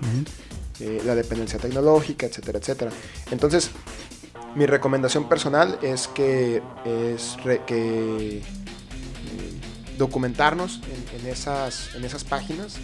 [0.82, 2.92] Eh, la dependencia tecnológica, etcétera, etcétera.
[3.32, 3.70] Entonces,
[4.56, 8.42] mi recomendación personal es que, es re- que eh,
[9.98, 10.82] documentarnos
[11.14, 12.76] en, en esas, en esas páginas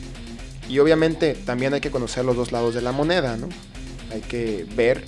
[0.68, 3.50] y obviamente también hay que conocer los dos lados de la moneda, ¿no?
[4.12, 5.04] hay que ver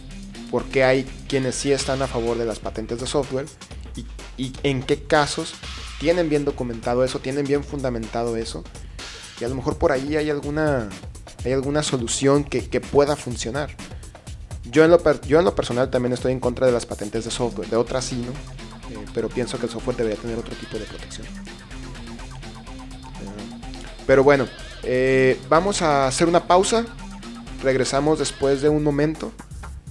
[0.51, 3.45] por qué hay quienes sí están a favor de las patentes de software
[3.95, 4.05] y,
[4.41, 5.53] y en qué casos
[5.99, 8.63] tienen bien documentado eso, tienen bien fundamentado eso.
[9.39, 10.89] Y a lo mejor por ahí hay alguna,
[11.45, 13.69] hay alguna solución que, que pueda funcionar.
[14.63, 17.31] Yo en, lo yo en lo personal también estoy en contra de las patentes de
[17.31, 18.31] software, de otras sí, ¿no?
[18.93, 21.25] Eh, pero pienso que el software debería tener otro tipo de protección.
[21.27, 21.31] Eh,
[24.05, 24.47] pero bueno,
[24.83, 26.85] eh, vamos a hacer una pausa.
[27.61, 29.31] Regresamos después de un momento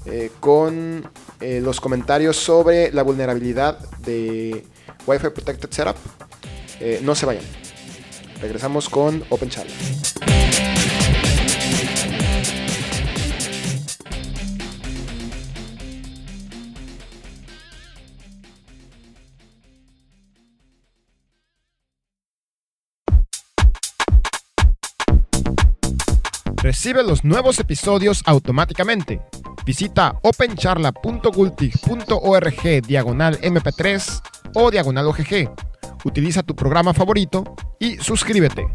[0.07, 1.09] eh, con
[1.41, 4.65] eh, los comentarios sobre la vulnerabilidad de
[5.07, 5.97] Wi-Fi Protected Setup.
[7.03, 7.45] No se vayan.
[8.41, 9.73] Regresamos con Open Charla.
[26.79, 29.21] Recibe los nuevos episodios automáticamente.
[29.67, 34.21] Visita opencharla.gultig.org diagonal mp3
[34.55, 35.51] o diagonal OGG.
[36.05, 37.43] Utiliza tu programa favorito
[37.81, 38.69] y suscríbete.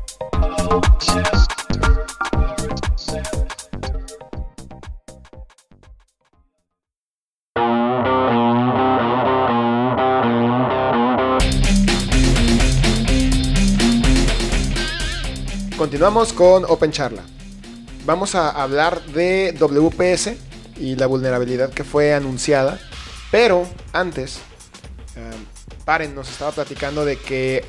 [15.78, 17.24] Continuamos con Open Charla.
[18.06, 20.34] Vamos a hablar de WPS
[20.78, 22.80] y la vulnerabilidad que fue anunciada.
[23.32, 24.40] Pero antes,
[25.16, 25.32] eh,
[25.86, 27.64] Paren nos estaba platicando de que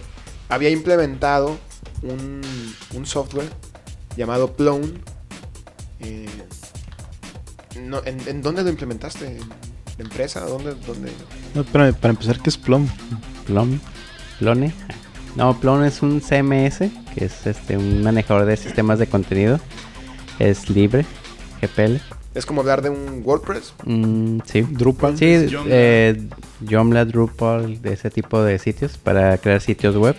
[0.48, 1.56] había implementado
[2.02, 2.40] un,
[2.94, 3.48] un software
[4.16, 4.94] llamado Plone.
[6.00, 6.26] Eh,
[7.80, 9.26] no, ¿en, en dónde lo implementaste?
[9.26, 9.38] ¿En
[9.98, 10.40] la empresa?
[10.40, 10.74] ¿Dónde?
[10.86, 11.12] dónde?
[11.54, 12.88] No, espérame, para empezar, ¿qué es Plum?
[13.46, 13.78] Plum.
[14.38, 14.74] Plone.
[15.36, 19.60] No, Plone es un CMS, que es este un manejador de sistemas de contenido.
[20.38, 21.04] Es libre,
[21.62, 21.96] GPL.
[22.34, 23.74] Es como hablar de un WordPress.
[23.84, 24.62] Mm, sí.
[24.62, 25.16] Drupal.
[25.16, 25.74] Sí, Es Joomla.
[25.74, 26.22] eh,
[26.68, 30.16] Joomla, Drupal, de ese tipo de sitios para crear sitios web.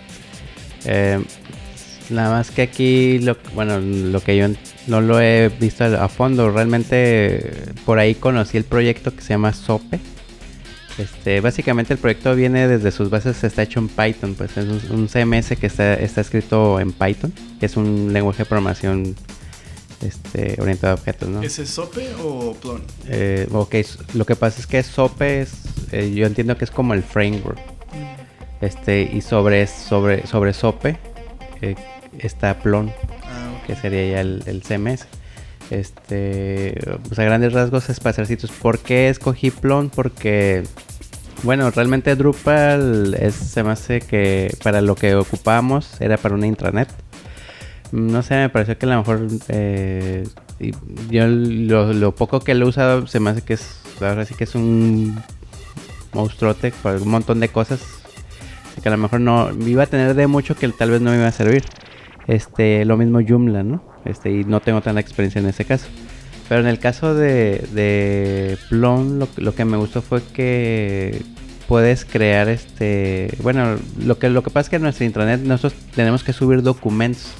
[0.86, 1.22] Eh,
[2.08, 4.46] nada más que aquí, lo, bueno, lo que yo
[4.86, 7.52] no lo he visto a a fondo, realmente
[7.84, 10.00] por ahí conocí el proyecto que se llama SOPE.
[10.96, 15.00] Este, básicamente el proyecto viene desde sus bases, está hecho en Python, pues es un,
[15.00, 19.14] un CMS que está, está escrito en Python, que es un lenguaje de programación
[20.02, 21.42] este, orientado a objetos, ¿no?
[21.42, 22.82] ¿Ese es SOPE o Plon?
[23.08, 23.74] Eh, ok,
[24.14, 25.52] lo que pasa es que SOPE es,
[25.92, 27.58] eh, yo entiendo que es como el framework.
[28.60, 30.96] Este, y sobre, sobre, sobre SOPE
[31.60, 31.74] eh,
[32.18, 32.90] está Plon,
[33.24, 35.06] Ah, que sería ya el, el CMS.
[35.70, 36.78] Este,
[37.08, 38.52] pues a grandes rasgos es para hacer sitios.
[38.52, 39.90] ¿Por qué escogí Plon?
[39.90, 40.62] Porque,
[41.42, 46.46] bueno, realmente Drupal es, se me hace que para lo que ocupábamos era para una
[46.46, 46.88] intranet.
[47.92, 50.26] No sé, me pareció que a lo mejor eh,
[51.10, 54.34] yo lo, lo poco que lo he usado se me hace que es, ahora sí
[54.34, 55.20] que es un
[56.12, 57.80] monstruote para un montón de cosas.
[58.70, 61.10] Así que a lo mejor no iba a tener de mucho que tal vez no
[61.10, 61.64] me iba a servir.
[62.26, 63.82] Este, lo mismo Joomla, ¿no?
[64.04, 65.86] Este, y no tengo tanta experiencia en ese caso.
[66.48, 71.22] Pero en el caso de, de Plon, lo, lo que me gustó fue que
[71.66, 73.34] puedes crear este.
[73.42, 76.62] Bueno, lo que, lo que pasa es que en nuestra intranet nosotros tenemos que subir
[76.62, 77.32] documentos.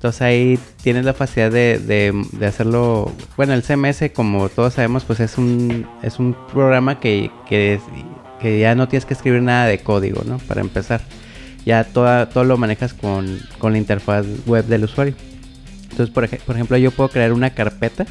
[0.00, 3.12] Entonces ahí tienes la facilidad de, de- hacerlo.
[3.36, 7.78] Bueno, el CMS, como todos sabemos, pues es un, es un programa que, que,
[8.58, 10.38] ya no tienes que escribir nada de código, ¿no?
[10.38, 11.02] Para empezar.
[11.66, 15.12] Ya toda, todo lo manejas con, con la interfaz web del usuario.
[15.90, 18.06] Entonces, por, por ejemplo, yo puedo crear una carpeta.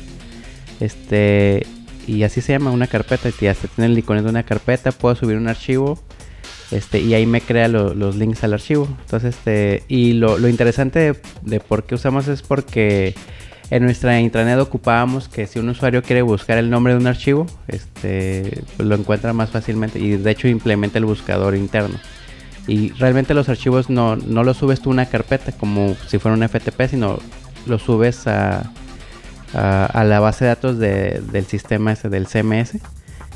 [0.79, 1.65] Este.
[2.05, 3.29] Y así se llama una carpeta.
[3.41, 4.91] Y hasta tiene el icono de una carpeta.
[4.91, 5.99] Puedo subir un archivo.
[6.71, 8.87] Este, y ahí me crea lo- los links al archivo.
[9.01, 13.15] Entonces, este, y lo, interesante de, de por qué usamos es porque
[13.71, 17.47] en nuestra intranet ocupábamos que si un usuario quiere buscar el nombre de un archivo,
[17.67, 21.99] este, pues lo encuentra más fácilmente y de hecho implementa el buscador interno.
[22.67, 26.37] Y realmente los archivos no, no los subes tú a una carpeta como si fuera
[26.37, 27.17] un FTP, sino
[27.65, 28.71] los subes a,
[29.55, 32.77] a, a la base de datos de- del sistema ese del CMS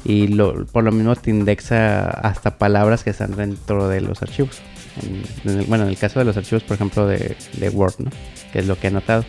[0.06, 4.58] y lo, por lo mismo te indexa hasta palabras que están dentro de los archivos.
[5.02, 7.96] En- en el- bueno, en el caso de los archivos, por ejemplo, de, de Word,
[8.00, 8.12] ¿no?
[8.52, 9.26] Que es lo que he notado.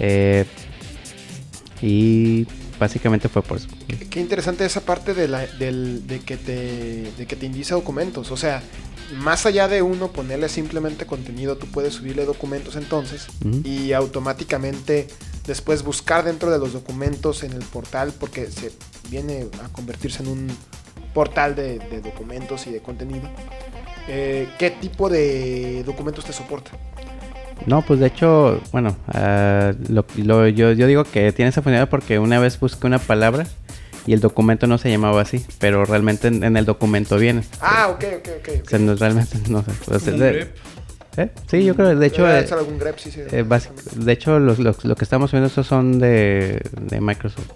[0.00, 0.44] Eh,
[1.82, 2.46] y
[2.78, 3.68] básicamente fue por eso.
[3.88, 7.74] Qué, qué interesante esa parte de, la, del- de, que te, de que te indica
[7.74, 8.30] documentos.
[8.30, 8.62] O sea,
[9.18, 13.26] más allá de uno ponerle simplemente contenido, tú puedes subirle documentos entonces
[13.64, 15.08] y automáticamente
[15.46, 18.72] después buscar dentro de los documentos en el portal porque se
[19.10, 20.48] viene a convertirse en un
[21.12, 23.28] portal de, de documentos y de contenido.
[24.08, 26.72] Eh, ¿Qué tipo de documentos te soporta?
[27.66, 31.88] No, pues de hecho, bueno, ah, lo- lo- yo, yo digo que tiene esa funcionalidad
[31.88, 33.46] porque una vez busqué una palabra
[34.06, 37.42] y el documento no se llamaba así, pero realmente en, en el documento viene.
[37.60, 38.48] Ah, ok, ok, ok.
[38.66, 39.70] O sea, no, realmente no sé.
[39.94, 40.56] O sea, Un de- grep.
[41.16, 41.30] ¿eh?
[41.48, 43.20] Sí, yo creo, de hecho, eh, ser algún grep, sí, sí.
[43.20, 47.46] eh, basi- de hecho los, los- lo que estamos viendo estos son de, de Microsoft.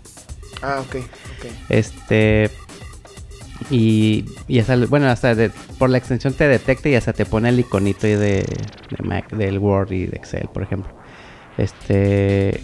[0.62, 1.46] Ah, ok, ok.
[1.68, 2.50] Este.
[3.70, 7.48] Y, y hasta, bueno, hasta de- por la extensión te detecta y hasta te pone
[7.48, 8.44] el iconito de, de
[9.02, 10.92] Mac, del Word y de Excel, por ejemplo.
[11.58, 12.60] Este,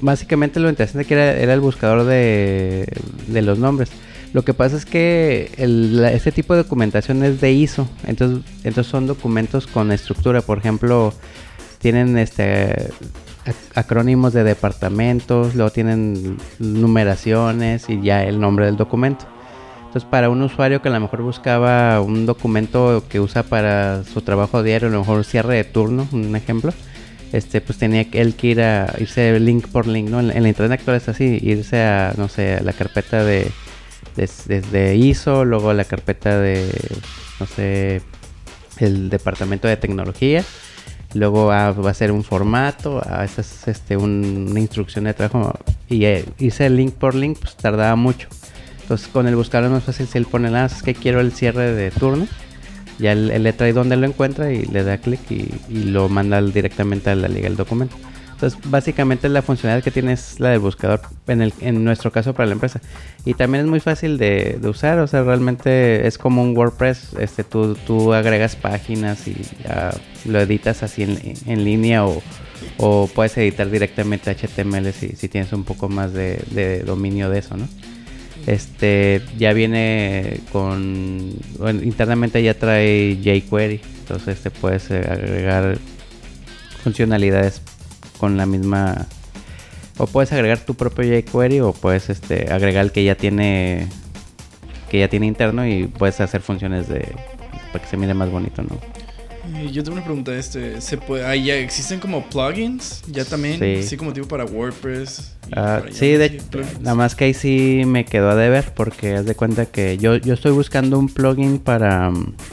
[0.00, 2.86] básicamente lo interesante que era, era el buscador de,
[3.26, 3.90] de los nombres.
[4.32, 8.90] Lo que pasa es que el- este tipo de documentación es de ISO, entonces, entonces
[8.90, 10.40] son documentos con estructura.
[10.40, 11.12] Por ejemplo,
[11.80, 12.88] tienen este
[13.74, 19.26] acrónimos de departamentos, luego tienen numeraciones y ya el nombre del documento.
[19.86, 24.22] Entonces, para un usuario que a lo mejor buscaba un documento que usa para su
[24.22, 26.72] trabajo diario, a lo mejor cierre de turno, un ejemplo,
[27.32, 30.20] este, pues tenía él que ir a irse link por link, ¿no?
[30.20, 33.50] En, la internet actual es así, irse a, no sé, a la carpeta de,
[34.16, 36.68] de, de- de ISO, luego a la carpeta de,
[37.40, 38.02] no sé,
[38.78, 40.44] el departamento de tecnología,
[41.14, 45.14] luego ah, va a ser un formato, ah, esta es este, un- una instrucción de
[45.14, 48.28] trabajo, y eh, irse link por link, pues tardaba mucho.
[48.82, 51.32] Entonces con el buscador es más fácil si él pone las es que quiero el
[51.32, 52.26] cierre de turno.
[52.98, 56.42] Ya él, le trae donde lo encuentra y le da clic y, y lo manda
[56.42, 57.96] directamente a la liga del documento.
[58.40, 62.32] Entonces básicamente la funcionalidad que tiene es la del buscador en, el, en nuestro caso
[62.32, 62.80] para la empresa.
[63.26, 67.16] Y también es muy fácil de, usar, o sea, realmente es como un WordPress.
[67.18, 69.36] Este, tú, tú agregas páginas y
[70.24, 72.22] lo editas así en, en línea o,
[72.78, 77.58] o puedes editar directamente HTML si, si tienes un poco más de, dominio de eso,
[77.58, 77.68] ¿no?
[78.46, 81.34] Este ya viene con
[81.82, 85.76] internamente ya trae jQuery, entonces este puedes agregar
[86.82, 87.60] funcionalidades
[88.20, 89.06] con la misma
[89.96, 93.88] o puedes agregar tu propio jQuery o puedes este agregar el que ya tiene
[94.90, 97.14] que ya tiene interno y puedes hacer funciones de
[97.72, 98.78] para que se mire más bonito, ¿no?
[99.58, 103.02] Y yo tengo una pregunta, este, ¿se puede, ah, ya existen como plugins?
[103.08, 103.76] Ya también, Sí.
[103.84, 105.36] así como tipo para WordPress.
[105.52, 106.40] Ah, para sí, de
[106.80, 110.16] nada más que ahí sí me quedó a deber porque haz de cuenta que yo,
[110.16, 112.10] yo estoy buscando un plugin para,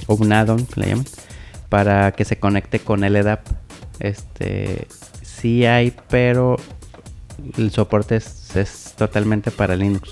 [0.07, 1.05] o un add-on, le llaman,
[1.69, 3.45] para que se conecte con LDAP.
[3.99, 4.87] Este,
[5.39, 6.57] sí hay, pero
[7.57, 10.11] el soporte es, es totalmente para Linux.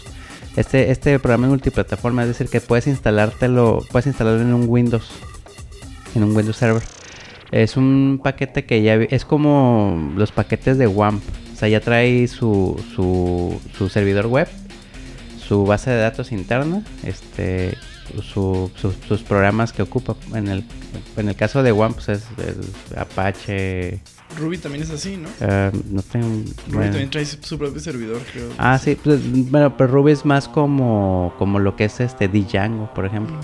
[0.56, 5.10] Este, este programa es multiplataforma, es decir, que puedes instalártelo, puedes instalarlo en un Windows,
[6.16, 6.82] en un Windows Server.
[7.52, 11.22] Es un paquete que ya es como los paquetes de WAMP.
[11.54, 14.48] O sea, ya trae su, su, servidor web,
[15.46, 17.78] su base de datos interna, este,
[18.22, 18.70] su-
[19.08, 20.16] sus programas que ocupa.
[20.34, 20.66] En el,
[21.18, 24.02] en el caso de WAMP, pues es, es Apache.
[24.38, 25.30] Ruby también es así, ¿no?
[25.42, 26.28] ah, no tengo.
[26.28, 26.92] Ruby bueno.
[26.92, 28.50] también trae su propio servidor, creo.
[28.58, 32.94] Ah, sí, pues, bueno, pero Ruby es más como, como lo que es este Django,
[32.94, 33.38] por ejemplo.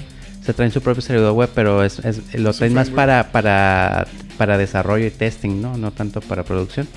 [0.44, 4.58] Se traen su propio servidor web, pero es, es- lo traen más para, para, para
[4.58, 5.78] desarrollo y testing, ¿no?
[5.78, 6.88] No tanto para producción.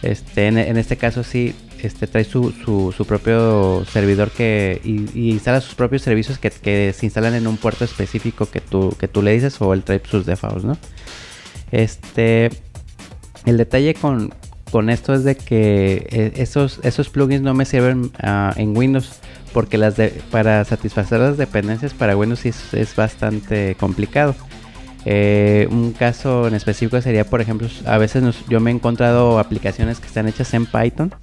[0.00, 5.06] Este, en, en este caso sí, este trae su, su, su propio servidor que y,
[5.18, 8.94] y instala sus propios servicios que, que se instalan en un puerto específico que tú,
[8.98, 10.78] que tú le dices o él trae sus defaults, ¿no?
[11.72, 12.50] Este,
[13.46, 14.34] el detalle con,
[14.70, 19.20] con esto es de que eh, esos, esos plugins no me sirven ah, en Windows
[19.52, 24.34] porque las de, para satisfacer las dependencias para Windows es, es bastante complicado.
[25.04, 30.00] Eh, un caso en específico sería, por ejemplo, a veces yo me he encontrado aplicaciones
[30.00, 31.14] que están hechas en Python,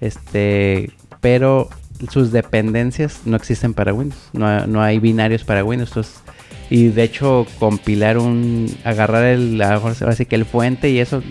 [0.00, 1.70] este, pero
[2.10, 5.90] sus dependencias no existen para Windows, no, no hay binarios para Windows.
[5.90, 6.20] entonces,
[6.68, 11.22] y de hecho, compilar un, agarrar el, ahora sí que el fuente y eso,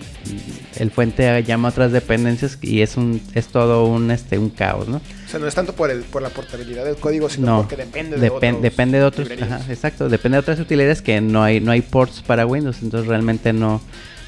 [0.76, 4.88] el fuente llama a otras dependencias y es un, es todo un, este, un caos,
[4.88, 4.96] ¿no?
[4.96, 7.76] O sea, no es tanto por, el, por la portabilidad del código, sino No, porque
[7.76, 11.42] depende de Depen- otros depende de otros, ajá, exacto, depende de otras utilidades que no
[11.42, 13.80] hay, no hay ports para Windows, entonces realmente no,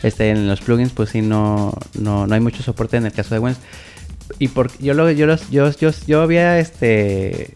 [0.02, 3.34] este, en los plugins pues sí no, no, no hay mucho soporte en el caso
[3.34, 3.64] de Windows.
[4.38, 7.54] Y por, yo lo, yo los, yo, yo, yo había este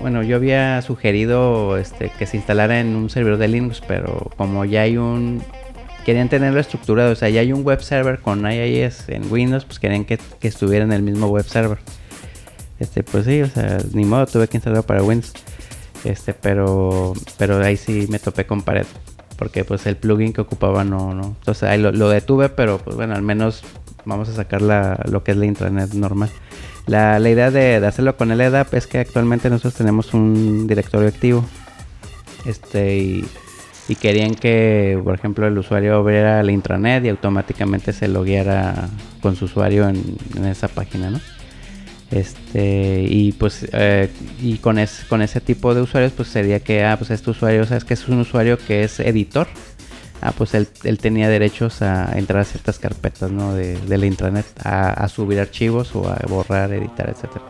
[0.00, 4.64] bueno, yo había sugerido este que se instalara en un servidor de Linux, pero como
[4.64, 5.42] ya hay un
[6.04, 9.78] querían tenerlo estructurado, o sea, ya hay un web server con IIS en Windows, pues
[9.78, 11.78] querían que, estuviera en el mismo web server.
[12.80, 15.32] Este, pues sí, o sea, ni modo, tuve que instalarlo para Windows.
[16.04, 18.86] Este, pero pero ahí sí me topé con pared.
[19.36, 21.36] Porque pues el plugin que ocupaba no, no.
[21.38, 23.62] Entonces ahí lo, lo detuve, pero pues bueno, al menos
[24.04, 26.30] vamos a sacar la, lo que es la intranet normal.
[26.86, 30.66] La, la idea de, de hacerlo con el EDAP es que actualmente nosotros tenemos un
[30.66, 31.44] directorio activo.
[32.44, 33.24] Este y,
[34.00, 38.88] querían que, por ejemplo, el usuario abriera la intranet y automáticamente se logueara
[39.20, 41.20] con su usuario en, en esa página, ¿no?
[42.12, 44.10] Este, y pues, eh,
[44.40, 47.64] y con, es, con ese tipo de usuarios, pues sería que, ah, pues este usuario,
[47.64, 49.48] sabes que es un usuario que es editor.
[50.24, 53.54] Ah, pues él, él tenía derechos a entrar a ciertas carpetas, ¿no?
[53.54, 57.44] De, de la intranet, a, subir archivos o a borrar, editar, etcétera.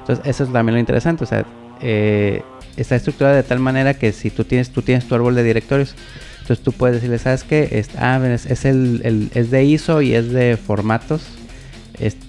[0.00, 1.44] Entonces, eso es también lo interesante, o sea,
[1.80, 2.42] eh,
[2.76, 5.94] está estructurada de tal manera que si tú tienes, tú tienes tu árbol de directorios,
[6.40, 7.68] entonces tú puedes decirle, ¿sabes qué?
[7.72, 11.22] Es, ah, es, es el, el- es de ISO y es de formatos.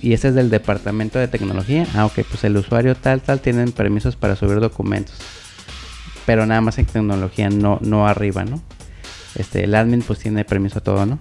[0.01, 1.87] y ese es del departamento de tecnología.
[1.95, 5.15] Ah, ok, pues el usuario tal, tal tienen permisos para subir documentos.
[6.25, 8.61] Pero nada más en tecnología, no, no arriba, ¿no?
[9.35, 11.19] Este, el admin pues tiene permiso a todo, ¿no?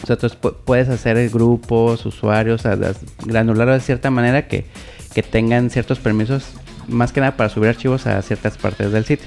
[0.00, 2.76] Entonces pu- puedes hacer grupos, usuarios, a-
[3.24, 4.66] granularlo de cierta manera que,
[5.14, 6.44] que tengan ciertos permisos,
[6.88, 9.26] más que nada para subir archivos a ciertas partes del sitio.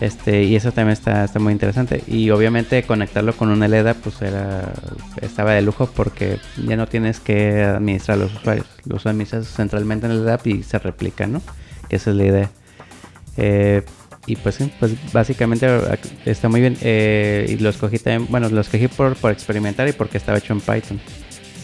[0.00, 2.02] Este, y eso también está, está muy interesante.
[2.06, 4.72] Y obviamente conectarlo con una LEDA pues era,
[5.20, 8.66] estaba de lujo porque ya no tienes que administrar los usuarios.
[8.86, 11.42] Los administras centralmente en el LEDA y se replican, ¿no?
[11.90, 12.50] Que esa es la idea.
[13.36, 13.82] Eh,
[14.26, 15.66] y pues pues básicamente
[16.24, 16.76] está muy bien.
[16.82, 20.52] Eh, y lo escogí también, bueno, lo escogí por, por experimentar y porque estaba hecho
[20.52, 21.00] en Python.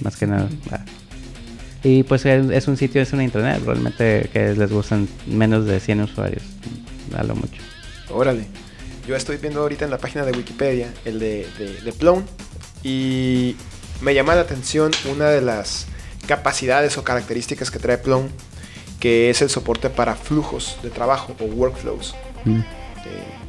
[0.02, 0.48] Más que nada.
[0.70, 0.84] Ah.
[1.82, 5.78] Y pues es, es un sitio, es una internet realmente que les gustan menos de
[5.78, 6.42] 100 usuarios.
[7.16, 7.62] A lo mucho.
[8.10, 8.46] Órale.
[9.06, 12.24] Yo estoy viendo ahorita en la página de Wikipedia el de, de, de Plone
[12.82, 13.54] y
[14.00, 15.86] me llama la atención una de las
[16.26, 18.28] capacidades o características que trae Plone,
[18.98, 22.16] que es el soporte para flujos de trabajo o workflows.
[22.46, 22.60] Mm.
[22.60, 22.64] Eh,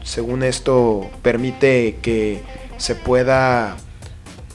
[0.04, 2.44] según esto, permite que
[2.78, 3.78] se pueda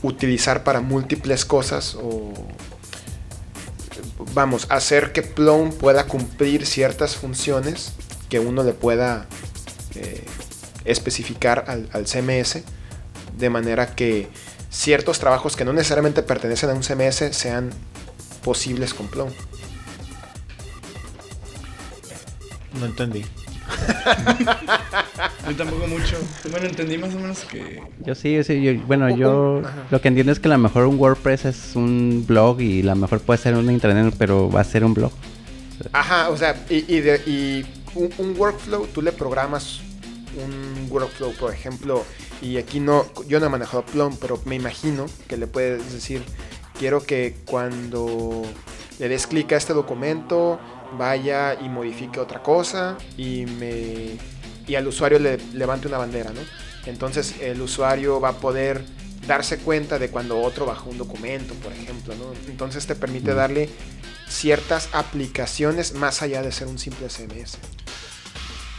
[0.02, 2.32] utilizar para múltiples cosas o
[4.34, 7.92] vamos, hacer que Plone pueda cumplir ciertas funciones
[8.28, 9.26] que uno le pueda
[9.94, 10.24] eh,
[10.84, 12.62] especificar al, al CMS
[13.36, 14.28] de manera que
[14.70, 17.70] ciertos trabajos que no necesariamente pertenecen a un CMS sean
[18.42, 19.32] posibles con Plone.
[22.78, 23.24] No entendí.
[25.48, 26.16] Yo tampoco mucho.
[26.50, 27.82] Bueno, entendí más o menos que.
[28.04, 29.74] Yo sí, yo sí, yo- bueno, Un- yo un- ajá.
[29.90, 32.94] lo que entiendo es que a lo mejor un WordPress es un blog y la
[32.94, 35.12] mejor puede ser una internet, pero va a ser un blog.
[35.92, 39.80] Ajá, o sea, y, y de- y un, un workflow, tú le programas
[40.42, 42.04] un workflow, por ejemplo,
[42.40, 46.22] y aquí no, yo no he manejado Plum, pero me imagino que le puedes decir,
[46.78, 48.42] quiero que cuando
[48.98, 50.58] le des clic a este documento,
[50.96, 54.18] vaya y modifique otra cosa y me
[54.66, 56.40] y al usuario le levante una bandera, ¿no?
[56.86, 58.84] Entonces el usuario va a poder
[59.26, 62.32] darse cuenta de cuando otro bajó un documento, por ejemplo, ¿no?
[62.48, 63.68] Entonces te permite darle
[64.28, 67.58] ciertas aplicaciones más allá de ser un simple CMS.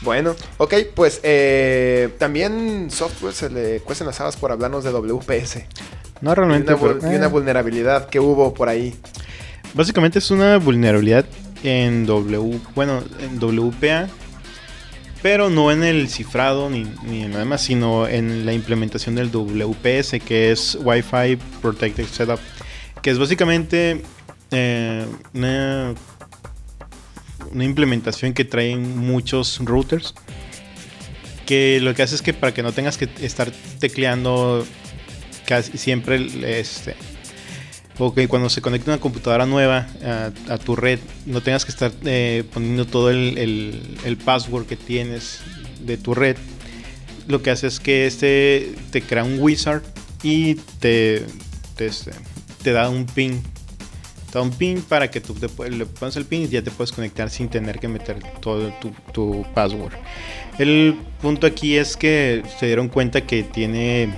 [0.01, 5.63] Bueno, ok, pues eh, también software se le cuecen las habas por hablarnos de WPS.
[6.19, 8.95] No Y realmente, una, y una eh, vulnerabilidad que hubo por ahí.
[9.73, 11.25] básicamente es una vulnerabilidad
[11.63, 14.07] en W, bueno, en WPA,
[15.21, 19.31] pero no en el cifrado ni, ni en nada más, sino en la implementación del
[19.31, 22.39] WPS, que es Wi-Fi Protected Setup,
[23.01, 24.01] que es básicamente
[24.51, 25.93] eh, una,
[27.51, 30.13] una implementación que trae muchos routers.
[31.45, 34.65] Que lo que hace es que para que no tengas que estar tecleando
[35.45, 36.25] casi siempre
[36.59, 36.95] este,
[37.99, 41.71] o que cuando se conecte una computadora nueva a, a tu red no tengas que
[41.71, 45.41] estar eh, poniendo todo el, el- password que tienes
[45.81, 46.37] de tu red
[47.27, 49.83] lo que hace es que este te crea un wizard
[50.23, 51.25] y te
[51.75, 52.11] te, este,
[52.61, 53.41] te da un pin.
[54.31, 56.71] Te da un pin para que tú te le pones el pin y ya te
[56.71, 59.93] puedes conectar sin tener que meter todo tu, tu password.
[60.59, 64.13] El punto aquí es que se dieron cuenta que tiene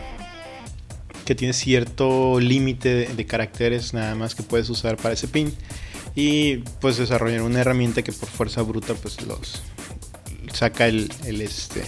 [1.26, 5.54] que tiene cierto límite de, de caracteres nada más que puedes usar para ese pin
[6.16, 9.62] y pues desarrollar una herramienta que por fuerza bruta pues los
[10.54, 11.84] saca el, el, este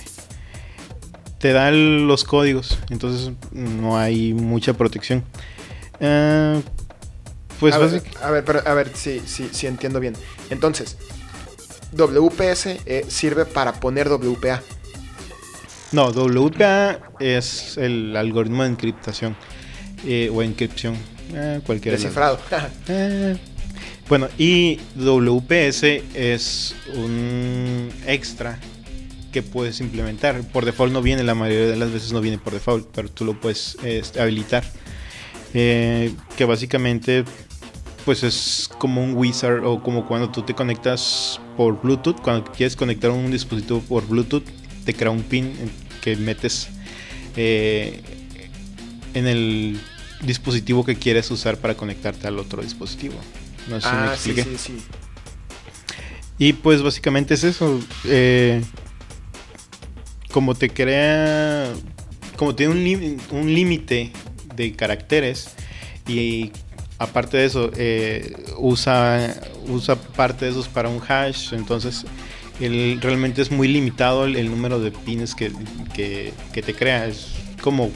[1.40, 5.24] te da los códigos entonces no hay mucha protección
[6.02, 6.60] Ah,
[7.60, 10.14] pues a, ver, a ver, pero, a ver, si sí, sí entiendo bien.
[10.50, 10.98] Entonces,
[11.94, 14.62] WPS eh, sirve para poner WPA.
[15.92, 19.36] No WPA es el algoritmo de encriptación
[20.06, 20.96] eh, o encripción
[21.34, 21.98] eh, cualquiera.
[21.98, 22.40] Descifrado.
[22.88, 23.38] Eh,
[24.10, 25.84] bueno, y WPS
[26.14, 28.60] es un extra
[29.32, 30.42] que puedes implementar.
[30.52, 33.26] Por default no viene, la mayoría de las veces no viene por default, pero tú
[33.26, 33.78] lo puedes
[34.18, 34.64] habilitar.
[35.54, 37.24] Eh, que básicamente
[38.06, 42.76] pues es como un wizard o como cuando tú te conectas por Bluetooth, cuando quieres
[42.76, 44.44] conectar un dispositivo por Bluetooth,
[44.88, 45.52] te crea un pin
[46.02, 46.70] que metes
[47.36, 48.02] eh,
[49.14, 49.78] en el
[50.22, 53.16] dispositivo que quieres usar para conectarte al otro dispositivo.
[53.68, 54.78] No sé si me Ah, sí, sí, sí.
[56.40, 57.82] Y pues básicamente es eso.
[58.06, 58.64] eh,
[60.32, 61.74] como te crea.
[62.38, 62.74] Como tiene
[63.32, 64.14] un límite
[64.56, 65.50] de caracteres.
[66.08, 66.52] Y
[66.98, 69.36] aparte de eso, eh, usa,
[69.68, 71.54] usa parte de esos para un hash.
[71.54, 72.06] Entonces,
[72.60, 75.51] el, realmente es muy limitado el, el número de pines que,
[75.93, 77.05] que- que te crea.
[77.08, 77.28] Es
[77.62, 77.91] como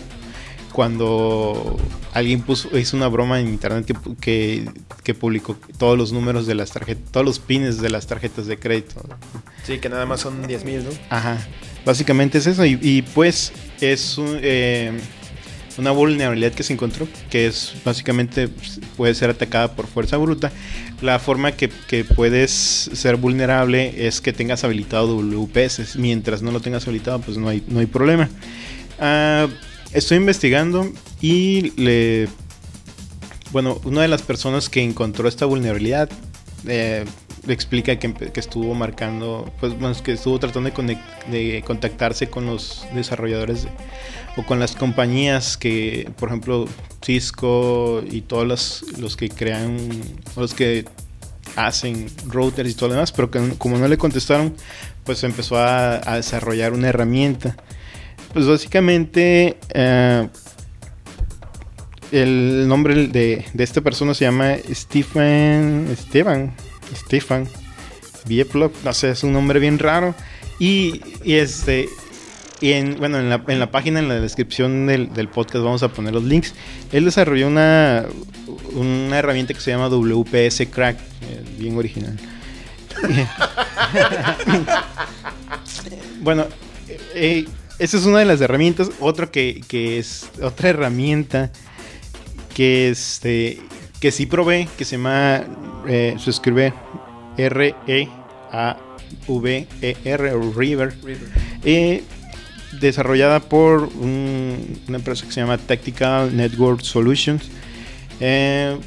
[0.71, 1.77] cuando
[2.13, 3.85] alguien puso, hizo una broma en internet
[4.21, 4.69] que,
[5.03, 8.57] que publicó todos los números de las tarjetas, todos los pines de las tarjetas de
[8.57, 9.01] crédito.
[9.63, 10.89] Sí, que nada más son 10.000, ¿no?
[11.09, 11.37] Ajá.
[11.85, 12.65] Básicamente es eso.
[12.65, 13.51] Y, y, pues
[13.81, 14.97] es un, eh,
[15.77, 20.51] una vulnerabilidad que se encontró, que es básicamente pues, puede ser atacada por fuerza bruta.
[21.01, 25.95] La forma que, que puedes ser vulnerable es que tengas habilitado WPS.
[25.97, 28.29] Mientras no lo tengas habilitado, pues no hay, no hay problema.
[28.99, 29.47] Ah,
[29.93, 30.91] estoy investigando
[31.21, 32.27] y le...
[33.51, 36.09] Bueno, una de las personas que encontró esta vulnerabilidad
[36.67, 37.05] eh,
[37.47, 40.97] explica que, que estuvo marcando, pues es que estuvo tratando de,
[41.29, 43.69] de contactarse con los desarrolladores de-
[44.37, 46.65] o con las compañías que, por ejemplo,
[47.03, 49.77] Cisco y todos los, los que crean,
[50.37, 50.85] los que
[51.57, 54.53] hacen routers y todo lo demás, pero que como no le contestaron,
[55.03, 57.57] pues empezó a, a desarrollar una herramienta.
[58.33, 60.29] Pues básicamente eh,
[62.13, 66.53] el nombre de, de esta persona se llama Stephen Esteban
[66.95, 67.47] Stefan
[68.25, 70.15] Vieplov, no sé, es un nombre bien raro.
[70.59, 71.89] Y, este
[72.59, 75.81] y en, bueno, en la, en la página, en la descripción del, del podcast vamos
[75.81, 76.53] a poner los links.
[76.91, 78.05] Él desarrolló una,
[78.73, 82.17] una herramienta que se llama WPS Crack, eh, bien original.
[86.21, 86.45] bueno,
[87.15, 87.45] eh,
[87.79, 88.91] esa es una de las herramientas.
[88.99, 91.51] Otro que, que es otra herramienta
[92.53, 93.59] que este
[94.01, 95.43] que sí probé, que se llama,
[95.87, 96.73] eh, se escribe
[99.27, 100.93] R-E-A-V-E-R, o River,
[101.63, 102.03] eh,
[102.79, 107.49] desarrollada por un- una empresa que se llama Tactical Network Solutions.
[108.19, 108.77] Eh,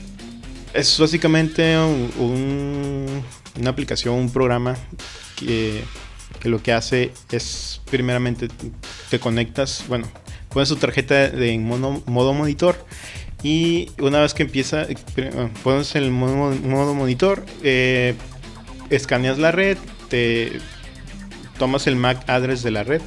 [0.72, 3.22] es básicamente un- un-
[3.60, 4.74] una aplicación, un programa
[5.36, 5.82] que,
[6.40, 8.48] que lo que hace es primeramente
[9.10, 10.06] te conectas, bueno,
[10.48, 12.84] pones tu tarjeta de, en mono- modo monitor
[13.44, 14.86] y una vez que empieza,
[15.62, 18.14] pones el modo, modo monitor, eh,
[18.90, 19.76] escaneas la red,
[20.08, 20.58] te
[21.58, 23.02] tomas el MAC address de la red,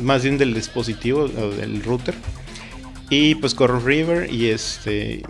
[0.00, 2.14] más bien del dispositivo o del router,
[3.08, 5.22] y pues corre River y este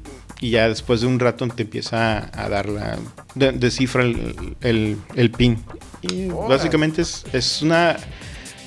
[0.43, 2.99] y ya después de un rato te empieza a, dar la
[3.35, 5.59] de- descifra el, el- el pin.
[6.03, 7.97] Y básicamente es, es una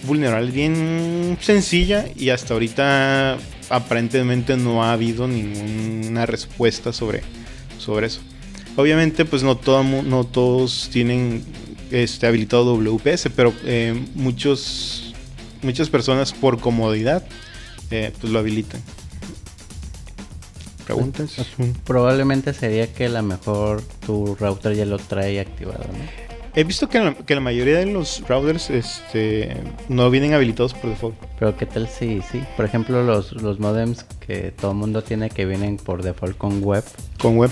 [0.04, 3.38] vulnerabilidad bien sencilla y hasta ahorita
[3.74, 7.24] aparentemente no ha habido ninguna respuesta sobre,
[7.80, 8.22] sobre eso.
[8.76, 11.44] Obviamente pues no, todo, no todos tienen
[11.92, 15.16] este, habilitado WPS, pero eh, muchos,
[15.64, 17.26] muchas personas por comodidad
[17.90, 18.82] eh, pues lo habilitan.
[20.86, 21.36] ¿Preguntas?
[21.86, 26.23] Probablemente sería que a lo mejor tu router ya lo trae activado, ¿no?
[26.56, 29.58] He visto que la, que la mayoría de los routers este,
[29.90, 31.16] no vienen habilitados por default.
[31.40, 35.32] Pero qué tal si sí, por ejemplo los, los modems que todo el mundo tiene
[35.32, 36.84] que vienen por default con web,
[37.20, 37.50] Con web.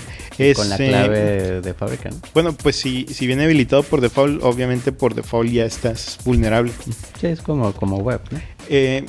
[0.54, 2.16] con la Este, clave de fábrica, ¿no?
[2.32, 6.72] Bueno, pues si, si viene habilitado por default, obviamente por default ya estás vulnerable.
[7.20, 8.40] Sí, es como, como web, ¿no?
[8.68, 9.04] Eh,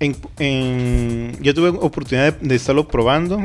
[0.00, 3.38] en- en- yo tuve oportunidad de, de estarlo probando.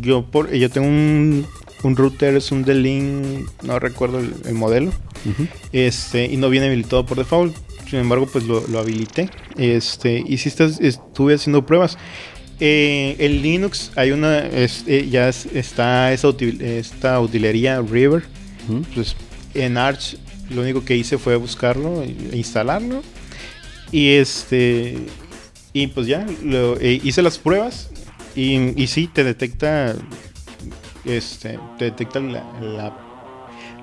[0.00, 1.44] Yo, por, yo tengo un,
[1.82, 4.92] un router, es un D-Link, no recuerdo el, el modelo.
[5.72, 7.54] Este, y no viene habilitado por default.
[7.88, 9.28] Sin embargo, pues lo, lo habilité.
[9.56, 11.98] Este, y si estás, estuve haciendo pruebas.
[12.60, 18.22] Eh, en Linux hay una, es- eh, ya es- está esa, util- esta utilería River.
[18.94, 19.16] Pues
[19.54, 20.16] en Arch
[20.50, 23.02] lo único que hice fue buscarlo e instalarlo.
[23.90, 24.96] Y este.
[25.72, 27.90] Y pues ya, lo- eh, hice las pruebas.
[28.36, 29.96] Y, y sí, te detecta.
[31.04, 31.58] Este.
[31.78, 32.44] Te detecta la.
[32.60, 32.96] la-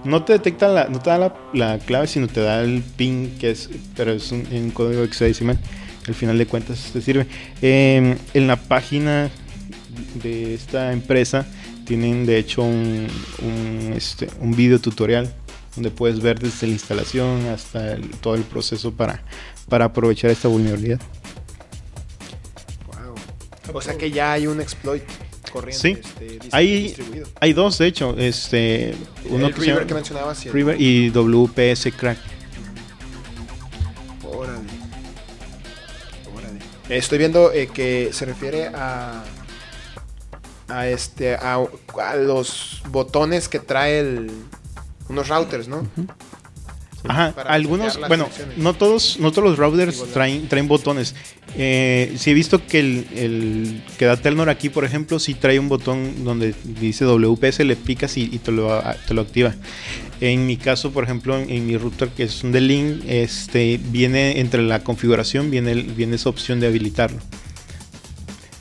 [0.03, 0.85] no te detecta la.
[0.87, 3.69] No te da la, la clave, sino te da el pin, que es.
[3.95, 5.59] Pero es un, código hexadecimal.
[6.07, 7.27] Al final de cuentas te sirve.
[7.61, 9.29] Eh, en la página
[10.23, 11.45] de esta empresa
[11.85, 13.07] tienen de hecho un,
[13.41, 15.31] un, este, un video tutorial
[15.75, 19.21] donde puedes ver desde la instalación hasta el- todo el proceso para,
[19.67, 20.99] para aprovechar esta vulnerabilidad.
[22.87, 23.75] Wow.
[23.75, 25.03] O sea que ya hay un exploit
[25.49, 25.81] corriendo.
[25.81, 25.97] Sí.
[25.99, 27.27] este, Hay, distribuido.
[27.39, 28.95] hay dos, de hecho, este,
[29.29, 30.45] uno el que se River llama que mencionabas.
[30.45, 32.17] y el- River y WPS Crack.
[34.23, 34.59] Órale.
[36.35, 36.59] Órale.
[36.89, 39.23] Estoy viendo eh, que se refiere a
[40.67, 41.57] a este a,
[41.99, 44.31] a los botones que trae el
[45.09, 45.87] unos routers, ¿no?
[47.07, 48.27] Ajá, algunos, bueno,
[48.57, 51.15] no todos, no todos los routers traen, traen botones.
[51.57, 55.59] Eh, sí he visto que el, el que da Telnor aquí, por ejemplo, sí trae
[55.59, 59.55] un botón donde dice WPS, le picas y, y te, lo, te lo activa.
[60.21, 64.39] En mi caso, por ejemplo, en, en mi router que es un D-Link, este, viene
[64.39, 67.19] entre la configuración, viene, viene esa opción de habilitarlo.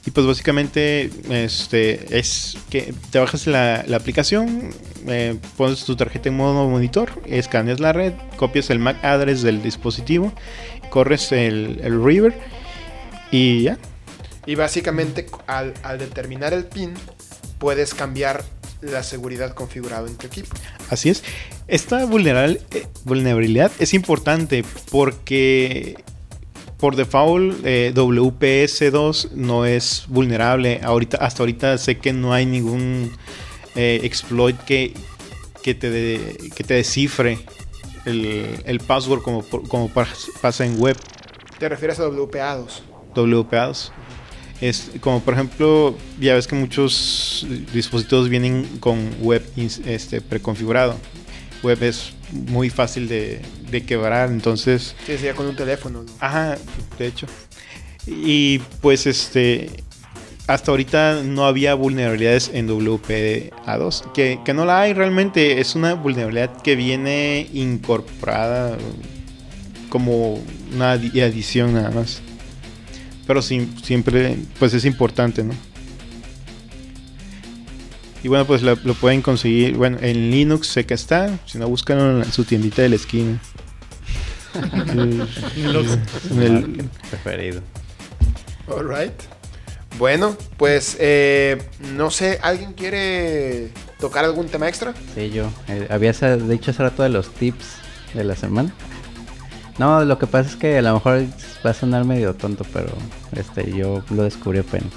[0.06, 4.70] Y pues básicamente este, es que te bajas la, la aplicación,
[5.10, 9.62] eh, pones tu tarjeta en modo monitor, escaneas la red, copias el MAC address del
[9.62, 10.32] dispositivo,
[10.90, 12.38] corres el, el River
[13.30, 13.78] y ya.
[14.46, 16.94] Y básicamente al, al determinar el pin
[17.58, 18.44] puedes cambiar
[18.80, 20.54] la seguridad configurada en tu equipo.
[20.90, 21.24] Así es.
[21.66, 22.06] Esta eh,
[23.04, 25.96] vulnerabilidad es importante porque
[26.78, 30.80] por default eh, WPS2 no es vulnerable.
[30.82, 33.12] Ahorita, hasta ahorita sé que no hay ningún
[33.78, 34.92] eh, exploit que,
[35.62, 37.38] que, te de- que te descifre
[38.04, 40.96] el, el password como, como pas- pasa en web.
[41.58, 42.66] Te refieres a WPA2.
[43.14, 43.92] WPAs.
[44.60, 49.42] Es como por ejemplo, ya ves que muchos dispositivos vienen con web
[49.86, 50.96] este, preconfigurado.
[51.62, 56.02] Web es muy fácil de, de quebrar, entonces, Sí, sería con un teléfono.
[56.02, 56.12] ¿no?
[56.20, 56.56] ajá,
[56.98, 57.26] de hecho.
[58.06, 59.70] Y pues este,
[60.48, 65.94] hasta ahorita no había vulnerabilidades en WPA2, que, que no la hay realmente, es una
[65.94, 68.76] vulnerabilidad que viene incorporada
[69.90, 70.42] como
[70.74, 72.20] una adi- adición nada más.
[73.26, 75.52] Pero sim- siempre, pues es importante, ¿no?
[78.24, 81.68] Y bueno, pues lo, lo pueden conseguir, bueno, en Linux sé que está, si no
[81.68, 83.38] buscan en su tiendita de la esquina.
[84.92, 85.28] El-
[86.30, 87.60] en el- Preferido.
[88.66, 89.12] Alright.
[89.96, 91.58] Bueno, pues eh,
[91.96, 94.94] no sé, ¿alguien quiere tocar algún tema extra?
[95.14, 95.50] Sí, yo.
[95.68, 97.66] Eh, habías dicho hace rato de los tips
[98.14, 98.72] de la semana.
[99.78, 101.24] No, lo que pasa es que a lo mejor
[101.64, 102.88] va a sonar medio tonto, pero
[103.36, 104.92] este yo lo descubrí apenas.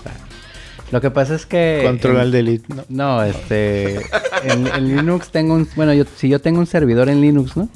[0.91, 1.81] Lo que pasa es que...
[1.85, 2.65] Control al delete.
[2.73, 2.83] No.
[2.89, 4.01] No, este...
[4.43, 5.67] en, en Linux tengo un...
[5.75, 7.69] Bueno, yo, si yo tengo un servidor en Linux, ¿no?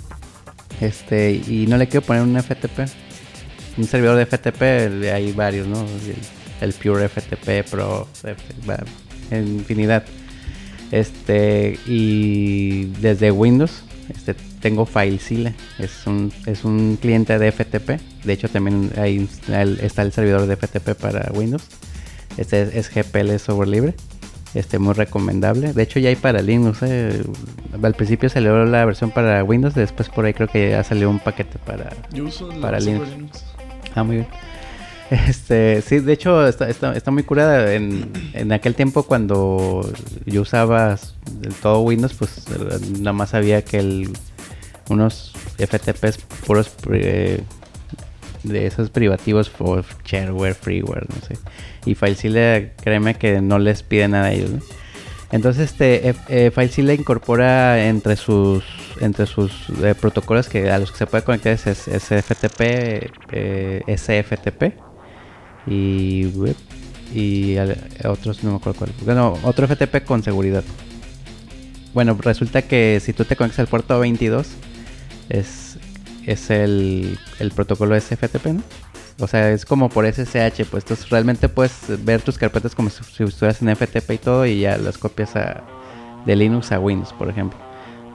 [0.82, 2.90] Este, y no le quiero poner un FTP.
[3.78, 4.62] Un servidor de FTP,
[5.14, 5.86] hay varios, ¿no?
[6.62, 8.08] El, Pure FTP Pro,
[9.32, 10.04] infinidad.
[10.92, 15.54] Este, y desde Windows, este, tengo FileZilla.
[15.80, 18.00] Es un, es un cliente de FTP.
[18.24, 19.28] De hecho, también ahí
[19.82, 21.64] está el servidor de FTP para Windows.
[22.38, 23.96] Este es, es GPL software libre.
[24.56, 25.74] Este, muy recomendable.
[25.74, 26.80] De hecho, ya hay para Linux.
[26.82, 27.22] eh.
[27.82, 29.76] Al principio salió la versión para Windows.
[29.76, 33.10] Después, por ahí creo que ya salió un paquete para, Yo uso Para Linux.
[33.10, 33.44] Linux.
[33.96, 34.28] Ah, muy bien.
[35.12, 37.74] Este, sí, de hecho está, muy curada.
[37.74, 39.88] En, aquel tiempo cuando
[40.26, 40.98] yo usaba
[41.62, 42.46] todo Windows, pues
[43.00, 44.10] nada más sabía que
[44.90, 47.42] unos FTPs puros eh,
[48.44, 51.38] de esos privativos por shareware, freeware, no sé.
[51.86, 54.50] Y FileZilla, créeme que no les pide nada a ellos.
[55.32, 58.64] Entonces, este eh, eh, FileZilla incorpora entre sus
[59.02, 62.62] eh, protocolos que a los que se puede conectar es, es- SFTP,
[63.32, 64.85] eh, SFTP
[65.68, 66.32] y
[67.14, 67.56] y
[68.06, 68.92] otros no me acuerdo cuál.
[69.06, 70.64] Bueno, otro FTP con seguridad.
[71.94, 74.48] Bueno, resulta que si tú te conectas al puerto 22
[75.30, 75.78] es
[76.26, 78.64] es el, el protocolo SFTP, ¿no?
[79.20, 83.04] O sea, es como por SSH, pues entonces realmente puedes ver tus carpetas como si,
[83.04, 85.64] si estuvieras en FTP y todo y ya las copias a,
[86.26, 87.65] de Linux a Windows, por ejemplo.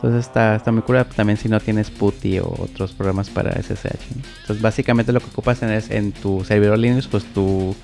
[0.02, 3.84] Entonces está, está muy cura también si no tienes PuTTY o otros programas para SSH.
[4.16, 4.22] ¿no?
[4.40, 7.76] Entonces básicamente lo que ocupas en, es, en tu servidor Linux, pues tu,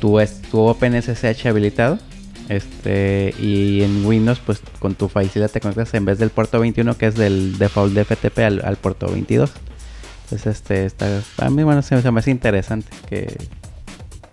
[0.00, 1.98] tu, es- tu OpenSSH habilitado.
[2.50, 6.98] Este, y en Windows, pues con tu FileZilla te conectas en vez del puerto 21,
[6.98, 9.50] que es del default de FTP, al, al puerto 22.
[10.24, 13.26] Entonces, este, está, a mí, bueno, se, se me hace interesante que,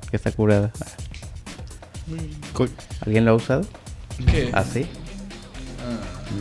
[0.09, 0.71] que está curada.
[3.05, 3.65] ¿Alguien lo ha usado?
[4.31, 4.49] ¿Qué?
[4.53, 4.87] ¿Así?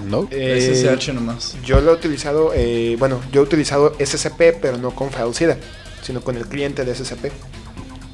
[0.09, 0.29] No.
[0.31, 1.57] Eh, SSH nomás.
[1.65, 5.57] Yo lo he utilizado, eh, bueno, yo he utilizado SCP, pero no con FileZilla,
[6.03, 7.31] sino con el cliente de SCP.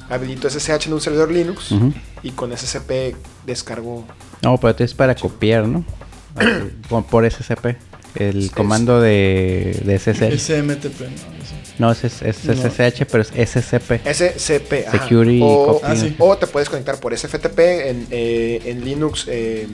[0.09, 1.69] Habilito SSH en un servidor Linux
[2.21, 3.15] y con SCP
[3.45, 4.05] descargo.
[4.41, 5.85] No, pero es para copiar, ¿no?
[7.09, 7.77] Por- SCP.
[8.15, 10.37] El comando de, de SSH.
[10.37, 11.33] SMTP, no.
[11.79, 12.53] No, es, es, es No.
[12.53, 14.01] SSH, pero es SCP.
[14.05, 14.87] SCP.
[14.87, 14.99] ajá.
[14.99, 15.85] Security o, Copy.
[15.87, 16.15] Ah, sí.
[16.19, 17.57] o te puedes conectar por SFTP.
[17.59, 19.67] En, eh, en Linux, eh,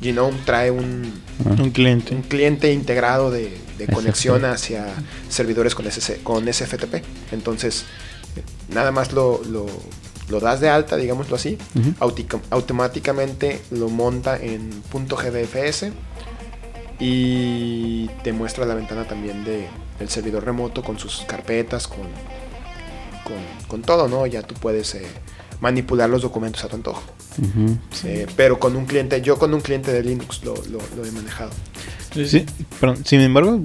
[0.00, 1.12] Genome trae un,
[1.44, 1.54] Ah.
[1.60, 2.14] Un cliente.
[2.14, 3.56] un cliente integrado de,
[3.92, 4.86] conexión hacia
[5.28, 7.02] servidores con, SC con SFTP.
[7.32, 7.84] Entonces,
[8.74, 9.66] nada más lo, lo,
[10.28, 11.58] lo das de alta, digámoslo así,
[12.00, 15.86] autica- automáticamente lo monta en .gdfs
[16.98, 19.66] y te muestra la ventana también de,
[19.98, 22.00] del servidor remoto con sus carpetas, con,
[23.28, 24.26] con, con todo, ¿no?
[24.26, 25.06] Ya tú puedes eh,
[25.60, 27.02] manipular los documentos a tu antojo.
[28.04, 31.10] Eh, pero con un cliente, yo con un cliente de Linux lo, lo- lo he
[31.12, 31.50] manejado.
[32.14, 32.46] Sí,
[33.04, 33.60] sin embargo,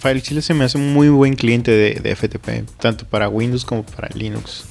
[0.00, 3.84] FileChile se me hace un muy buen cliente de, de FTP, tanto para Windows como
[3.84, 4.64] para Linux.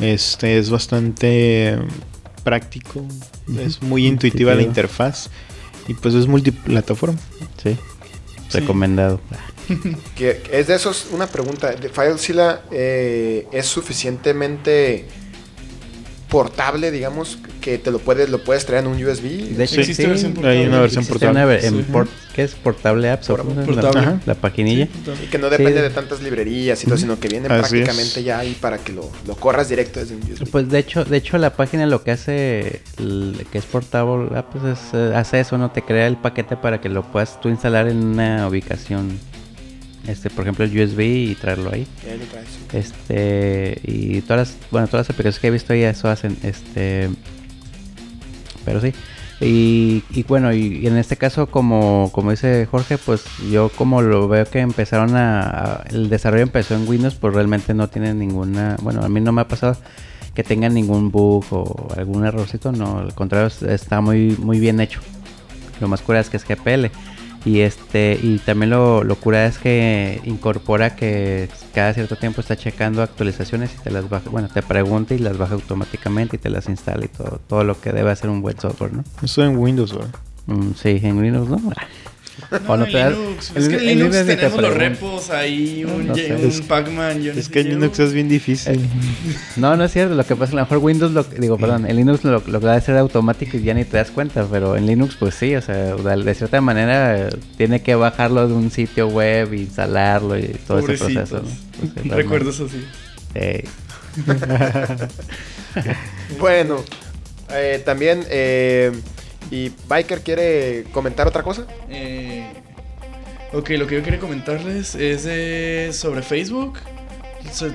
[0.00, 1.76] Este es bastante
[2.44, 3.04] práctico,
[3.58, 5.28] es muy intuitiva la interfaz
[5.88, 7.18] y pues es multiplataforma.
[7.62, 7.76] Sí.
[8.48, 8.58] Sí.
[8.60, 9.20] Recomendado.
[10.16, 15.06] que es de esos, una pregunta, ¿de FileZilla eh, es suficientemente
[16.28, 19.54] portable, digamos, que te lo puedes, lo puedes traer en un USB?
[19.54, 21.30] De hecho, Existe sí, versión hay una versión portable.
[21.32, 21.86] una ver- en Sí.
[21.92, 22.54] port- ¿Qué es?
[22.54, 23.28] Portable Apps.
[23.28, 24.88] La, la paginilla.
[25.22, 25.82] Y que no depende Sí.
[25.82, 28.24] de tantas librerías y todo, sino que viene Así prácticamente es.
[28.24, 30.48] ya ahí para que lo, lo corras directo desde un USB.
[30.50, 34.78] Pues de hecho, de hecho la página lo que hace, el- que es portable, pues
[34.78, 37.86] es, eh, hace eso, no te crea el paquete para que lo puedas tú instalar
[37.88, 39.18] en una ubicación,
[40.06, 41.86] este, por ejemplo el USB y traerlo ahí.
[42.04, 42.20] Ahí.
[42.72, 47.08] Este y todas las, bueno, todas las aplicaciones que he visto ya eso hacen, este,
[48.64, 48.92] pero sí.
[49.40, 54.00] Y, y bueno, y, y en este caso, como, como dice Jorge, pues yo como
[54.00, 58.14] lo veo que empezaron a, a- El desarrollo empezó en Windows, pues realmente no tiene
[58.14, 58.76] ninguna...
[58.82, 59.76] Bueno, a mí no me ha pasado
[60.34, 64.78] que tengan ningún bug o algún errorcito, no, al contrario, es- está muy, muy bien
[64.80, 65.00] hecho.
[65.80, 66.86] Lo más cura es que es GPL.
[67.44, 72.56] Y este y también lo, lo cura es que incorpora que cada cierto tiempo está
[72.56, 76.50] checando actualizaciones y te las baja, bueno, te pregunta y las baja automáticamente y te
[76.50, 79.04] las instala y todo, todo lo que debe hacer un buen software, ¿no?
[79.22, 80.14] Esto en Windows, ¿verdad?
[80.46, 81.60] Mm, sí, en Windows, ¿no?
[82.66, 83.52] No, O no en Linux.
[83.54, 86.60] es que en Linux Linux ni te tenemos los repos ahí, un, No ye- sé.
[86.60, 87.24] un Pac-Man.
[87.24, 88.80] no Es que en Linux es bien difícil.
[89.56, 90.14] No, no es cierto.
[90.14, 92.42] Lo que pasa es que a lo mejor Windows, lo, digo, perdón, en Linux lo,
[92.46, 95.16] lo que va a hacer automático y ya ni te das cuenta, pero en Linux
[95.18, 100.38] pues sí, o sea, de, cierta manera tiene que bajarlo de un sitio web, instalarlo
[100.38, 101.30] y todo ese Pobrecitos.
[101.30, 101.42] proceso.
[101.42, 101.72] ¿no?
[102.02, 102.84] Pues, Recuerdos así.
[103.34, 103.64] eh,
[106.38, 106.82] Bueno,
[107.50, 108.92] eh, también, eh,
[109.52, 111.66] ¿y Biker quiere comentar otra cosa?
[111.88, 112.44] Eh,
[113.52, 116.78] ok, lo que yo quería comentarles es de- sobre Facebook.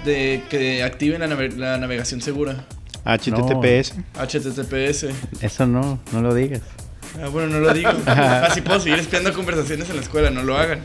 [0.06, 2.66] De que activen la, nave- la navegación segura.
[3.06, 3.94] HTTPS.
[4.16, 5.06] HTTPS.
[5.42, 6.62] eso no, no lo digas.
[7.24, 7.92] Ah, bueno, no lo digo.
[8.08, 10.80] Así puedo seguir espiando conversaciones en la escuela, no lo hagan.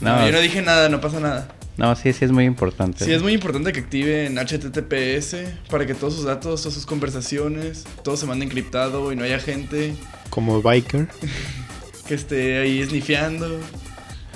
[0.00, 0.26] No, No.
[0.26, 1.48] yo no dije nada, no pasa nada.
[1.76, 3.04] No, sí, sí es muy importante.
[3.04, 5.36] Sí, es muy importante que activen HTTPS
[5.70, 9.38] para que todos sus datos, todas sus conversaciones, todo se mande encriptado y no haya
[9.40, 9.94] gente
[10.30, 11.08] Como Biker.
[12.06, 13.58] que esté ahí snifeando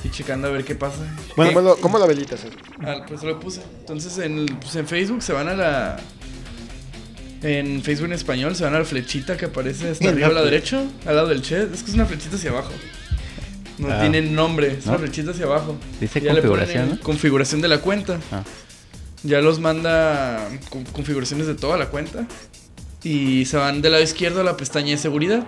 [0.03, 0.99] y checando a ver qué pasa.
[1.37, 2.41] Bueno, ¿Cómo, lo, cómo lo habilitas?
[2.81, 3.61] Ah, pues lo puse.
[3.81, 5.97] Entonces en, el- pues, en Facebook se van a la.
[7.43, 10.41] En Facebook en español se van a la flechita que aparece hasta arriba a la
[10.41, 11.73] la derecha, al lado del chat.
[11.73, 12.73] Es que es una flechita hacia abajo.
[13.79, 14.01] No Ah.
[14.01, 14.93] tiene nombre, es ¿No?
[14.93, 15.77] una flechita hacia abajo.
[16.01, 17.01] Dice Ya configuración, ¿no?
[17.01, 18.19] Configuración de la cuenta.
[18.33, 18.43] Ah.
[19.23, 22.27] Ya los manda con configuraciones de toda la cuenta.
[23.03, 25.47] Y se van del lado izquierdo a la pestaña de seguridad.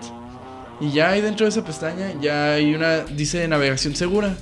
[0.81, 4.35] Y ya ahí dentro de esa pestaña ya hay una, dice navegación segura.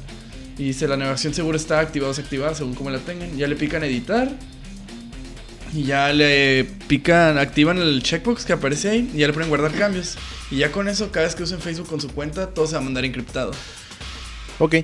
[0.58, 3.38] Y dice la navegación segura está activada o desactivada según como la tengan.
[3.38, 4.30] Ya le pican editar.
[5.74, 9.12] Y ya le pican, activan el checkbox que aparece ahí.
[9.14, 10.18] Y ya le ponen guardar cambios.
[10.50, 12.80] Y ya con eso, cada vez que usen Facebook con su cuenta, todo se va
[12.80, 13.52] a mandar encriptado.
[14.60, 14.76] Ok,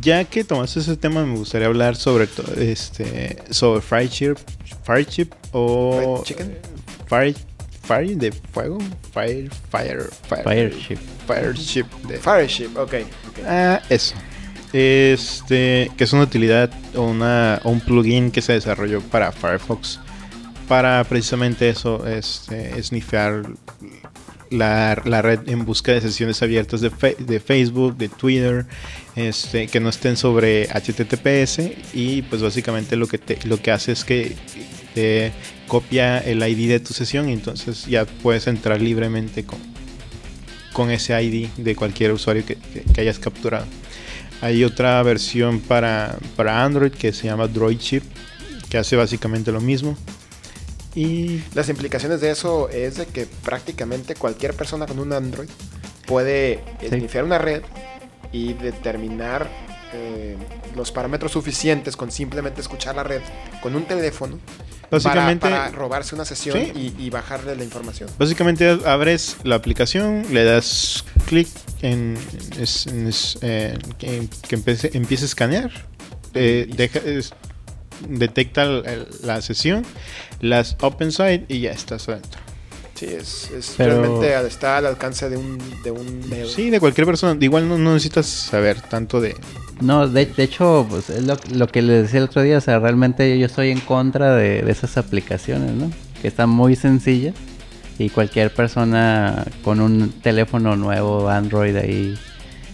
[0.00, 4.38] ya que tomaste ese tema, me gustaría hablar sobre este sobre Fried Chip,
[4.84, 6.58] Fried Chip o Fried chicken?
[7.06, 7.34] Fire,
[7.82, 8.78] Fire de fuego,
[9.12, 10.98] Fire, Fire, Fire, Fireship.
[11.26, 12.94] Fire Chip de Fireship, ok.
[13.28, 13.38] ok.
[13.46, 14.14] Ah, eso.
[14.74, 20.00] Este, que es una utilidad o, una, o un plugin que se desarrolló para Firefox
[20.68, 23.42] para precisamente eso, este, snifear
[24.50, 28.66] la, la red en busca de sesiones abiertas de, de Facebook, de Twitter,
[29.16, 31.60] este, que no estén sobre HTTPS
[31.94, 34.36] y pues básicamente lo que, lo que hace es que
[34.94, 35.32] te
[35.66, 39.58] copia el ID de tu sesión y entonces ya puedes entrar libremente con,
[40.72, 43.66] con ese ID de cualquier usuario que, que- que hayas capturado.
[44.40, 48.04] Hay otra versión para, para Android que se llama Droid Chip,
[48.70, 49.96] que hace básicamente lo mismo.
[50.94, 55.48] Y Las implicaciones de eso es de que prácticamente cualquier persona con un Android
[56.06, 56.94] puede Sí.
[56.96, 57.62] iniciar una red
[58.32, 59.48] y determinar
[59.94, 60.36] eh,
[60.76, 63.22] los parámetros suficientes con simplemente escuchar la red
[63.62, 64.38] con un teléfono
[64.90, 66.94] básicamente, para, para robarse una sesión Sí.
[66.98, 68.10] y, y bajarle la información.
[68.18, 71.48] básicamente abres la aplicación, le das clic
[71.80, 72.18] en,
[72.60, 75.70] es- en es- en que, que empiece, empiece a escanear.
[76.34, 77.32] eh, deja- es-
[78.08, 79.84] detecta el- el- la sesión,
[80.40, 82.40] las open side y ya estás adentro.
[82.94, 86.22] Sí, es, es Pero- realmente al- está al alcance de un, de un.
[86.54, 87.36] Sí, de cualquier persona.
[87.40, 89.36] Igual no, no necesitas saber tanto de...
[89.80, 92.60] No, de, de hecho, pues es lo, lo que les decía el otro día, o
[92.60, 95.92] sea, realmente yo estoy en contra de, de esas aplicaciones, ¿no?
[96.20, 97.36] Que están muy sencillas
[98.00, 102.18] y cualquier persona con un teléfono nuevo, Android ahí,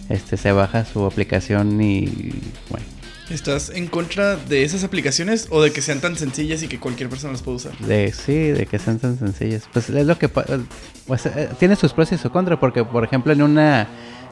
[0.09, 2.33] este, se baja su aplicación y,
[2.71, 2.85] bueno,
[3.29, 7.09] ¿Estás en contra de esas aplicaciones o de que sean tan sencillas y que cualquier
[7.09, 7.77] persona las pueda usar?
[7.79, 9.63] de sí, de que sean tan sencillas.
[9.73, 13.33] Pues es lo que pues, eh, tiene sus pros y sus contras, porque por ejemplo
[13.33, 13.87] en una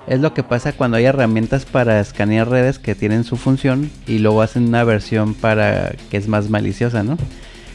[0.05, 4.19] es lo que pasa cuando hay herramientas para escanear redes que tienen su función y
[4.19, 7.17] luego hacen una versión para que es más maliciosa, ¿no?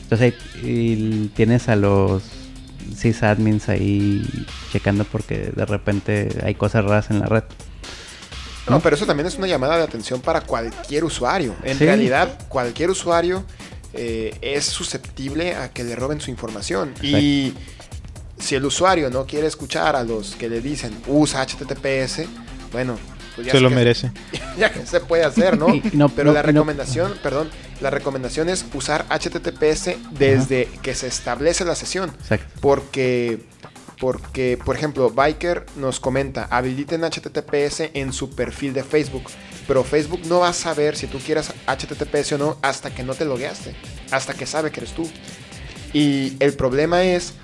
[0.02, 2.22] Entonces ahí tienes a los
[2.94, 4.22] sysadmins ahí
[4.72, 7.44] checando porque de repente hay cosas raras en la red.
[8.70, 11.54] No, pero eso también es una llamada de atención para cualquier usuario.
[11.62, 11.84] En Sí.
[11.84, 13.44] realidad, cualquier usuario
[13.94, 16.92] eh, es susceptible a que le roben su información.
[17.02, 17.54] Y
[18.38, 22.26] si el usuario no quiere escuchar a los que le dicen usa HTTPS,
[22.70, 22.98] bueno,
[23.34, 24.12] pues ya Se lo que- merece.
[24.58, 25.68] ya que se puede hacer, ¿no?
[25.94, 27.48] No- Pero no- la no- recomendación, perdón,
[27.80, 32.10] la recomendación es usar HTTPS desde que se establece la sesión.
[32.20, 32.46] Exacto.
[32.60, 33.40] Porque,
[34.00, 39.24] porque, por ejemplo, Biker nos comenta, habiliten HTTPS en su perfil de Facebook.
[39.66, 43.14] Pero Facebook no va a saber si tú quieras HTTPS o no hasta que no
[43.14, 43.74] te logueaste.
[44.10, 45.08] Hasta que sabe que eres tú.
[45.92, 47.34] Y el problema es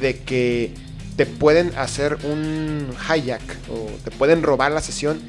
[0.00, 0.74] de que
[1.16, 5.20] te pueden hacer un hijack o te pueden robar la sesión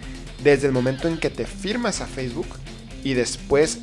[0.44, 2.48] desde el momento en que te firmas a Facebook
[3.04, 3.80] y después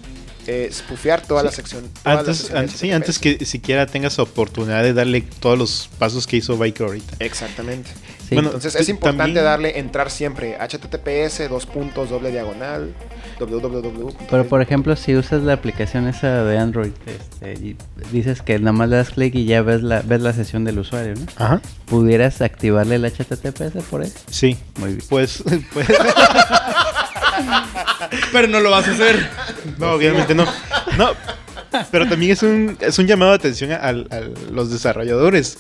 [0.48, 1.84] eh, spoofear toda la sección.
[2.02, 6.26] toda la Antes, an- sí, antes que siquiera tengas oportunidad de darle todos los pasos
[6.26, 7.16] que hizo Biker ahorita.
[7.20, 7.90] Exactamente.
[8.28, 8.34] Sí.
[8.34, 12.94] Bueno, Entonces es importante también- darle entrar siempre https dos puntos doble diagonal
[13.38, 14.12] www.
[14.30, 17.76] Pero por ejemplo, si usas la aplicación esa de Android, este, y
[18.10, 20.78] dices que nada más le das clic y ya ves la, ves la sesión del
[20.78, 21.26] usuario, ¿no?
[21.36, 21.60] Ajá.
[21.86, 24.18] ¿Pudieras activarle el HTTPS por eso?
[24.30, 24.58] Sí.
[24.76, 25.04] Muy bien.
[25.08, 25.42] Pues,
[25.72, 25.86] pues
[28.32, 29.28] Pero no lo vas a hacer.
[29.78, 30.44] no, obviamente no.
[30.96, 31.10] No,
[31.90, 35.58] pero también es un, es un llamado de atención a, a los desarrolladores.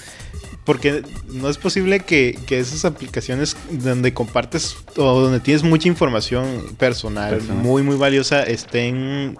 [0.64, 6.74] Porque no es posible que, que esas aplicaciones donde compartes o donde tienes mucha información
[6.78, 7.62] personal, Personal.
[7.62, 9.38] muy, muy valiosa, estén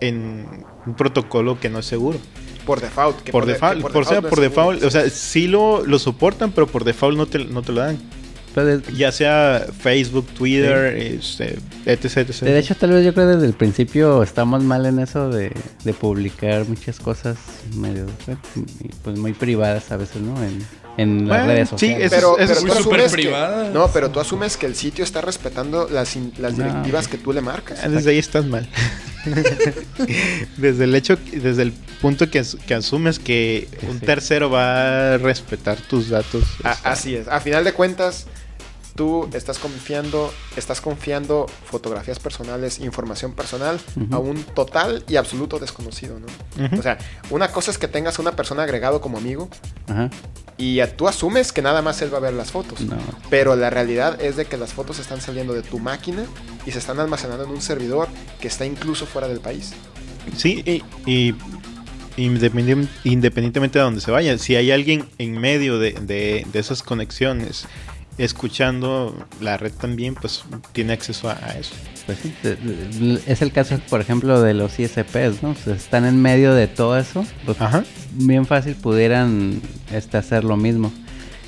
[0.00, 2.18] en un protocolo que no es seguro.
[2.66, 3.22] Por default.
[3.22, 4.72] que por, de- default, que por, sea no es por seguro.
[4.72, 7.80] default, o sea, sí lo, lo soportan, pero por default no te, no te lo
[7.80, 7.98] dan.
[8.54, 12.40] Pero de, Ya sea Facebook, Twitter, este, etc, etc.
[12.42, 15.52] de hecho, tal vez yo creo que desde el principio estamos mal en eso de,
[15.84, 17.36] de publicar muchas cosas
[17.76, 18.06] medio,
[19.04, 20.34] pues muy privadas a veces, ¿no?
[20.42, 20.64] En,
[20.96, 22.10] en las redes sí, sociales.
[22.10, 23.70] Pero, es- pero es tú muy superprivada.
[23.70, 27.32] no, pero tú asumes que el sitio está respetando las, in- las directivas que tú
[27.32, 27.78] le marcas.
[27.84, 28.68] Ah, Desde ahí estás mal.
[30.56, 34.06] desde el hecho, desde el punto que, que asumes que un sí.
[34.06, 36.44] tercero va a respetar tus datos.
[36.64, 37.28] A- este, así es.
[37.28, 38.26] A final de cuentas,
[39.00, 43.80] tú estás confiando, estás confiando fotografías personales, información personal
[44.10, 46.26] a un total y absoluto desconocido, ¿no?
[46.78, 46.98] O sea,
[47.30, 49.48] una cosa es que tengas una persona agregado como amigo
[50.58, 52.82] y a- tú asumes que nada más él va a ver las fotos.
[52.82, 52.98] No.
[53.30, 56.26] Pero la realidad es de que las fotos están saliendo de tu máquina
[56.66, 58.06] y se están almacenando en un servidor
[58.38, 59.72] que está incluso fuera del país.
[60.36, 61.34] Sí, y, y
[62.18, 67.64] independientemente de donde se vaya, si hay alguien en medio de, de- de esas conexiones
[68.18, 71.74] escuchando la red también, pues tiene acceso a, a eso.
[72.06, 72.32] Pues sí,
[73.26, 75.50] es el caso, por ejemplo, de los ISPs, ¿no?
[75.50, 77.24] O sea, están en medio de todo eso.
[77.44, 77.84] Pues Ajá.
[78.12, 79.60] bien fácil pudieran
[79.92, 80.92] este, hacer lo mismo.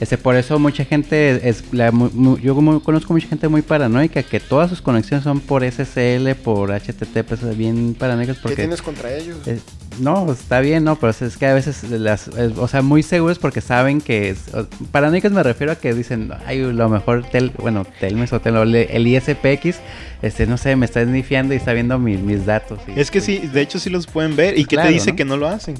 [0.02, 3.62] Este, por eso mucha gente, es la, mu- mu- yo como conozco mucha gente muy
[3.62, 8.56] paranoica, que todas sus conexiones son por SSL, por HTTP, sea, bien paranoicas ¿Qué porque...
[8.56, 9.36] tienes contra ellos?
[9.46, 9.60] eh,
[10.00, 13.38] no, está bien, no, pero es que a veces las, es- o sea, muy seguros
[13.38, 17.52] porque saben que, es- o- paranoicas me refiero a que dicen, ay, lo mejor, tel,
[17.58, 19.76] bueno, Telmes o tel, el ISPX,
[20.22, 22.80] este, no sé, me está esnifiando y está viendo mis, mis datos.
[22.88, 24.58] y- Es que sí, de hecho sí los pueden ver.
[24.58, 25.16] ¿Y qué Claro, te dice ¿no?
[25.16, 25.76] que no lo hacen?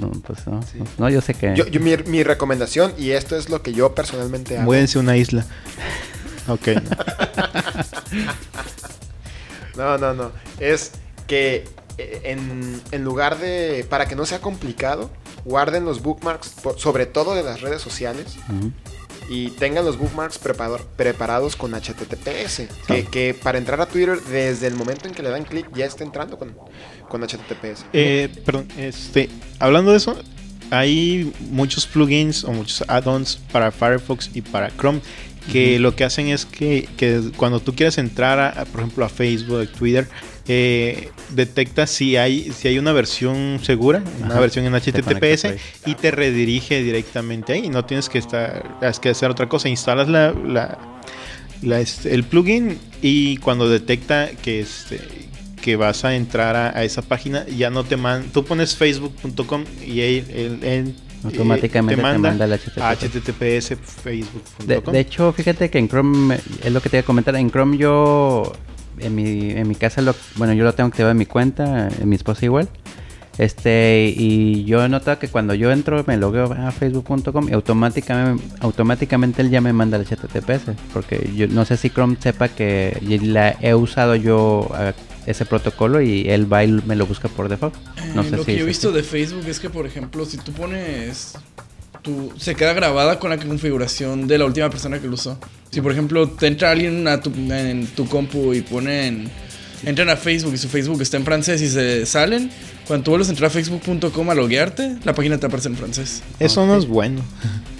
[0.00, 1.54] No, pues no, no, no, yo sé que...
[1.56, 4.64] Yo, yo- mi, mi recomendación, y esto es lo que yo personalmente hago.
[4.66, 5.44] Muévense a una isla.
[6.48, 6.68] Ok.
[9.76, 10.32] No, no, no.
[10.58, 10.92] Es
[11.28, 11.64] que
[11.98, 13.86] eh, en, en lugar de.
[13.88, 15.08] Para que no sea complicado,
[15.44, 18.72] guarden los bookmarks, por- sobre todo de las redes sociales, Ujú.
[19.28, 20.38] Y tengan los bookmarks
[20.96, 22.68] preparados con HTTPS.
[22.86, 23.08] Que, Sí.
[23.10, 26.04] que para entrar a Twitter, desde el momento en que le dan clic, ya está
[26.04, 26.56] entrando con,
[27.08, 27.84] con HTTPS.
[27.92, 30.16] Eh, perdón, este, hablando de eso,
[30.70, 35.00] hay muchos plugins o muchos add-ons para Firefox y para Chrome
[35.52, 39.08] que lo que hacen es que, que cuando tú quieres entrar, a, por ejemplo, a
[39.08, 40.06] Facebook, Twitter,
[40.48, 44.40] eh, detecta si hay, si hay una versión segura, una Ajá.
[44.40, 45.54] versión en HTTPS
[45.86, 47.68] y te redirige directamente ahí.
[47.68, 49.68] No tienes que estar, has que hacer otra cosa.
[49.68, 50.78] Instalas la, la-
[51.62, 55.00] la, este, el plugin y cuando detecta que este
[55.60, 59.64] que vas a entrar a, a esa página ya no te manda tú pones facebook.com
[59.84, 60.94] y él, él- él, eh,
[61.24, 62.78] Automáticamente te manda el HTTP.
[62.78, 63.74] https
[64.04, 67.04] facebook.com De, de hecho, fíjate que en Chrome, eh, es lo que te iba a
[67.04, 68.52] comentar, en Chrome yo,
[69.00, 72.08] en mi, en mi casa, lo, bueno, yo lo tengo activado en mi cuenta, en
[72.08, 72.68] mi esposa igual.
[73.38, 78.42] Este, y yo he notado que cuando yo entro, me logueo a facebook.com y automáticamente,
[78.60, 80.72] automáticamente él ya me manda el HTTPS.
[80.92, 84.92] Porque yo no sé si Chrome sepa que la he usado yo a
[85.26, 87.74] ese protocolo y él va y me lo busca por default.
[88.14, 88.96] No Eh, sé lo si que yo he visto así.
[88.96, 91.34] de Facebook es que, por ejemplo, si tú pones.
[92.38, 95.38] Se queda grabada con la configuración de la última persona que lo usó.
[95.70, 99.30] Si, por ejemplo, te entra alguien a tu, en tu compu y ponen.
[99.84, 102.50] Entran a Facebook y su Facebook está en francés y se salen.
[102.86, 106.22] Cuando tú vuelves a entrar a facebook.com a loguearte, la página te aparece en francés.
[106.40, 107.22] eso no es bueno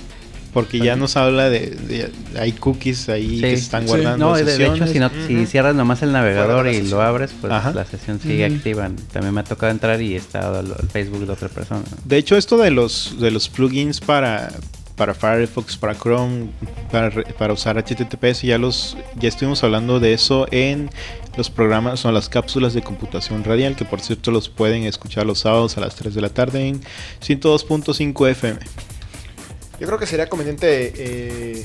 [0.52, 3.40] porque ya nos habla de, de- hay cookies ahí Sí.
[3.40, 3.88] que se están Sí.
[3.88, 5.46] guardando No, de, de hecho, si, no, si Ujú.
[5.46, 7.72] cierras nomás el navegador y lo abres, pues Ajá.
[7.72, 8.90] la sesión sigue activa.
[9.12, 11.82] También me ha tocado entrar y está el, Facebook de otra persona.
[12.04, 14.48] De hecho, esto de los de los plugins para
[14.96, 16.48] para Firefox, para Chrome,
[16.90, 20.90] para, para usar HTTPS, ya los ya estuvimos hablando de eso en
[21.36, 25.38] los programas, son las cápsulas de computación radial, que por cierto los pueden escuchar los
[25.38, 26.80] sábados a las 3 de la tarde en
[27.20, 28.58] 102.5 FM.
[29.78, 31.64] Yo creo que sería conveniente eh,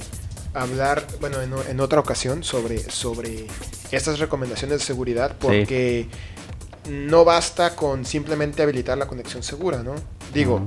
[0.53, 3.47] hablar, bueno, en, otra ocasión sobre, sobre
[3.91, 6.07] estas recomendaciones de seguridad, porque
[6.89, 9.95] no basta con simplemente habilitar la conexión segura, ¿no?
[10.33, 10.61] Digo,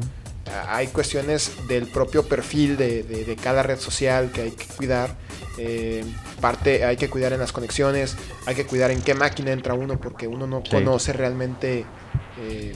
[0.69, 5.17] hay cuestiones del propio perfil de, de- de cada red social que hay que cuidar.
[5.59, 6.05] eh,
[6.41, 9.99] parte hay que cuidar en las conexiones, hay que cuidar en qué máquina entra uno,
[9.99, 10.71] porque uno no Sí.
[10.71, 11.85] conoce realmente
[12.39, 12.75] eh,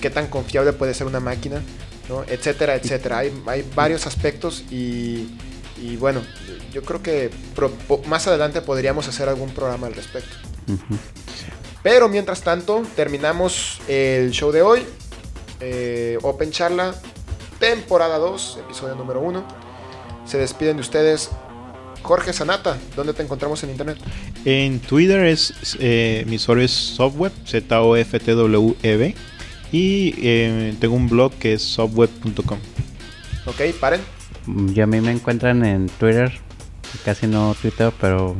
[0.00, 1.60] qué tan confiable puede ser una máquina,
[2.08, 2.24] ¿no?
[2.26, 3.18] etcétera, etcétera.
[3.18, 5.28] Hay, hay varios aspectos y,
[5.80, 6.22] y bueno,
[6.72, 7.72] yo creo que pro-
[8.06, 10.34] más adelante podríamos hacer algún programa al respecto.
[11.82, 14.82] Pero mientras tanto, terminamos el show de hoy.
[15.60, 16.94] eh, Open Charla,
[17.58, 19.44] temporada 2, episodio número 1.
[20.26, 21.30] Se despiden de ustedes.
[22.02, 23.98] Jorge Sanata, ¿dónde te encontramos en internet?
[24.44, 29.14] En Twitter es eh, mi usuario es softweb, Z-O-F-T-W-E-B.
[29.72, 32.58] Y eh, tengo un blog que es softweb.com.
[33.46, 34.00] Ok, paren.
[34.46, 36.32] Mm, Yo a mí me encuentran en Twitter,
[37.04, 38.36] casi no tuiteo, pero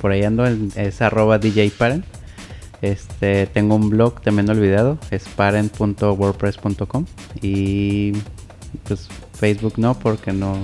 [0.00, 2.04] por ahí ando, es arroba djparen.
[2.80, 7.06] Este, tengo un blog también olvidado, es paren.wordpress.com
[7.40, 8.12] y
[8.88, 10.56] pues Facebook no, porque no,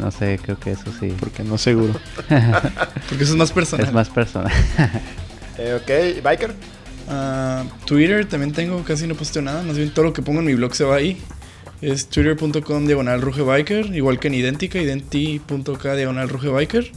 [0.00, 1.92] no sé, creo que eso sí Porque no seguro.
[2.28, 3.86] Porque eso es más personal.
[3.86, 4.52] es más personal.
[5.58, 6.54] Eh, ok, Biker.
[7.12, 9.64] Ah, Twitter también tengo, casi no posteo nada.
[9.64, 11.20] Más bien todo lo que pongo en mi blog se va ahí.
[11.82, 16.92] Es twitter.com diagonal rugebiker, igual que en idéntica, identi.k diagonal rugebiker.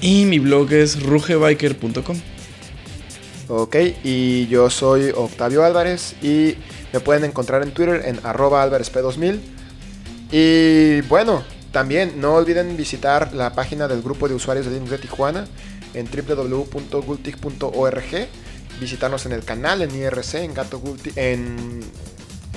[0.00, 2.16] Y mi blog es rugebiker.com.
[3.48, 6.54] Ok, y yo soy Octavio Álvarez y
[6.92, 9.40] me pueden encontrar en Twitter en arroba álvarezp2000.
[10.30, 14.98] Y bueno, también no olviden visitar la página del grupo de usuarios de Linux de
[14.98, 15.46] Tijuana
[15.94, 18.28] en www.gultic.org,
[18.82, 21.80] visitarnos en el canal en IRC, en Gato Gultic, en,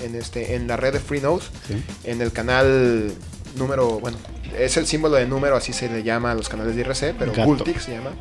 [0.03, 1.82] en, este, en la red de Freenode, Sí.
[2.03, 3.11] en el canal
[3.57, 4.17] número, bueno,
[4.57, 7.34] es el símbolo de número, así se le llama a los canales de IRC, pero.
[7.34, 8.11] Gultic se llama.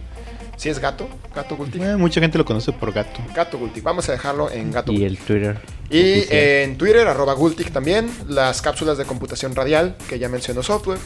[0.57, 1.83] Si es gato, gato Gultic.
[1.83, 3.21] Eh, mucha gente lo conoce por gato.
[3.35, 3.83] Gato Gultic.
[3.83, 5.11] Vamos a dejarlo en Gato y Gultic.
[5.11, 5.61] el Twitter.
[5.91, 6.39] Y oficial.
[6.39, 11.01] en Twitter, arroba Gultic también, las cápsulas de computación radial, que ya mencionó software.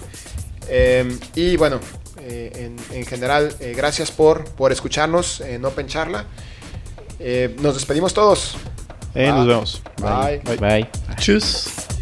[0.69, 1.81] Eh, y bueno,
[2.21, 2.53] eh,
[2.91, 6.27] en, en general, eh, gracias por, por escucharnos en Open Charla.
[7.19, 8.55] Eh, nos despedimos todos.
[9.15, 9.55] Eh, nos Bye.
[9.55, 9.83] vemos.
[10.01, 10.39] Bye.
[10.45, 10.57] Bye.
[10.57, 10.91] Bye.
[11.17, 11.98] Tschüss.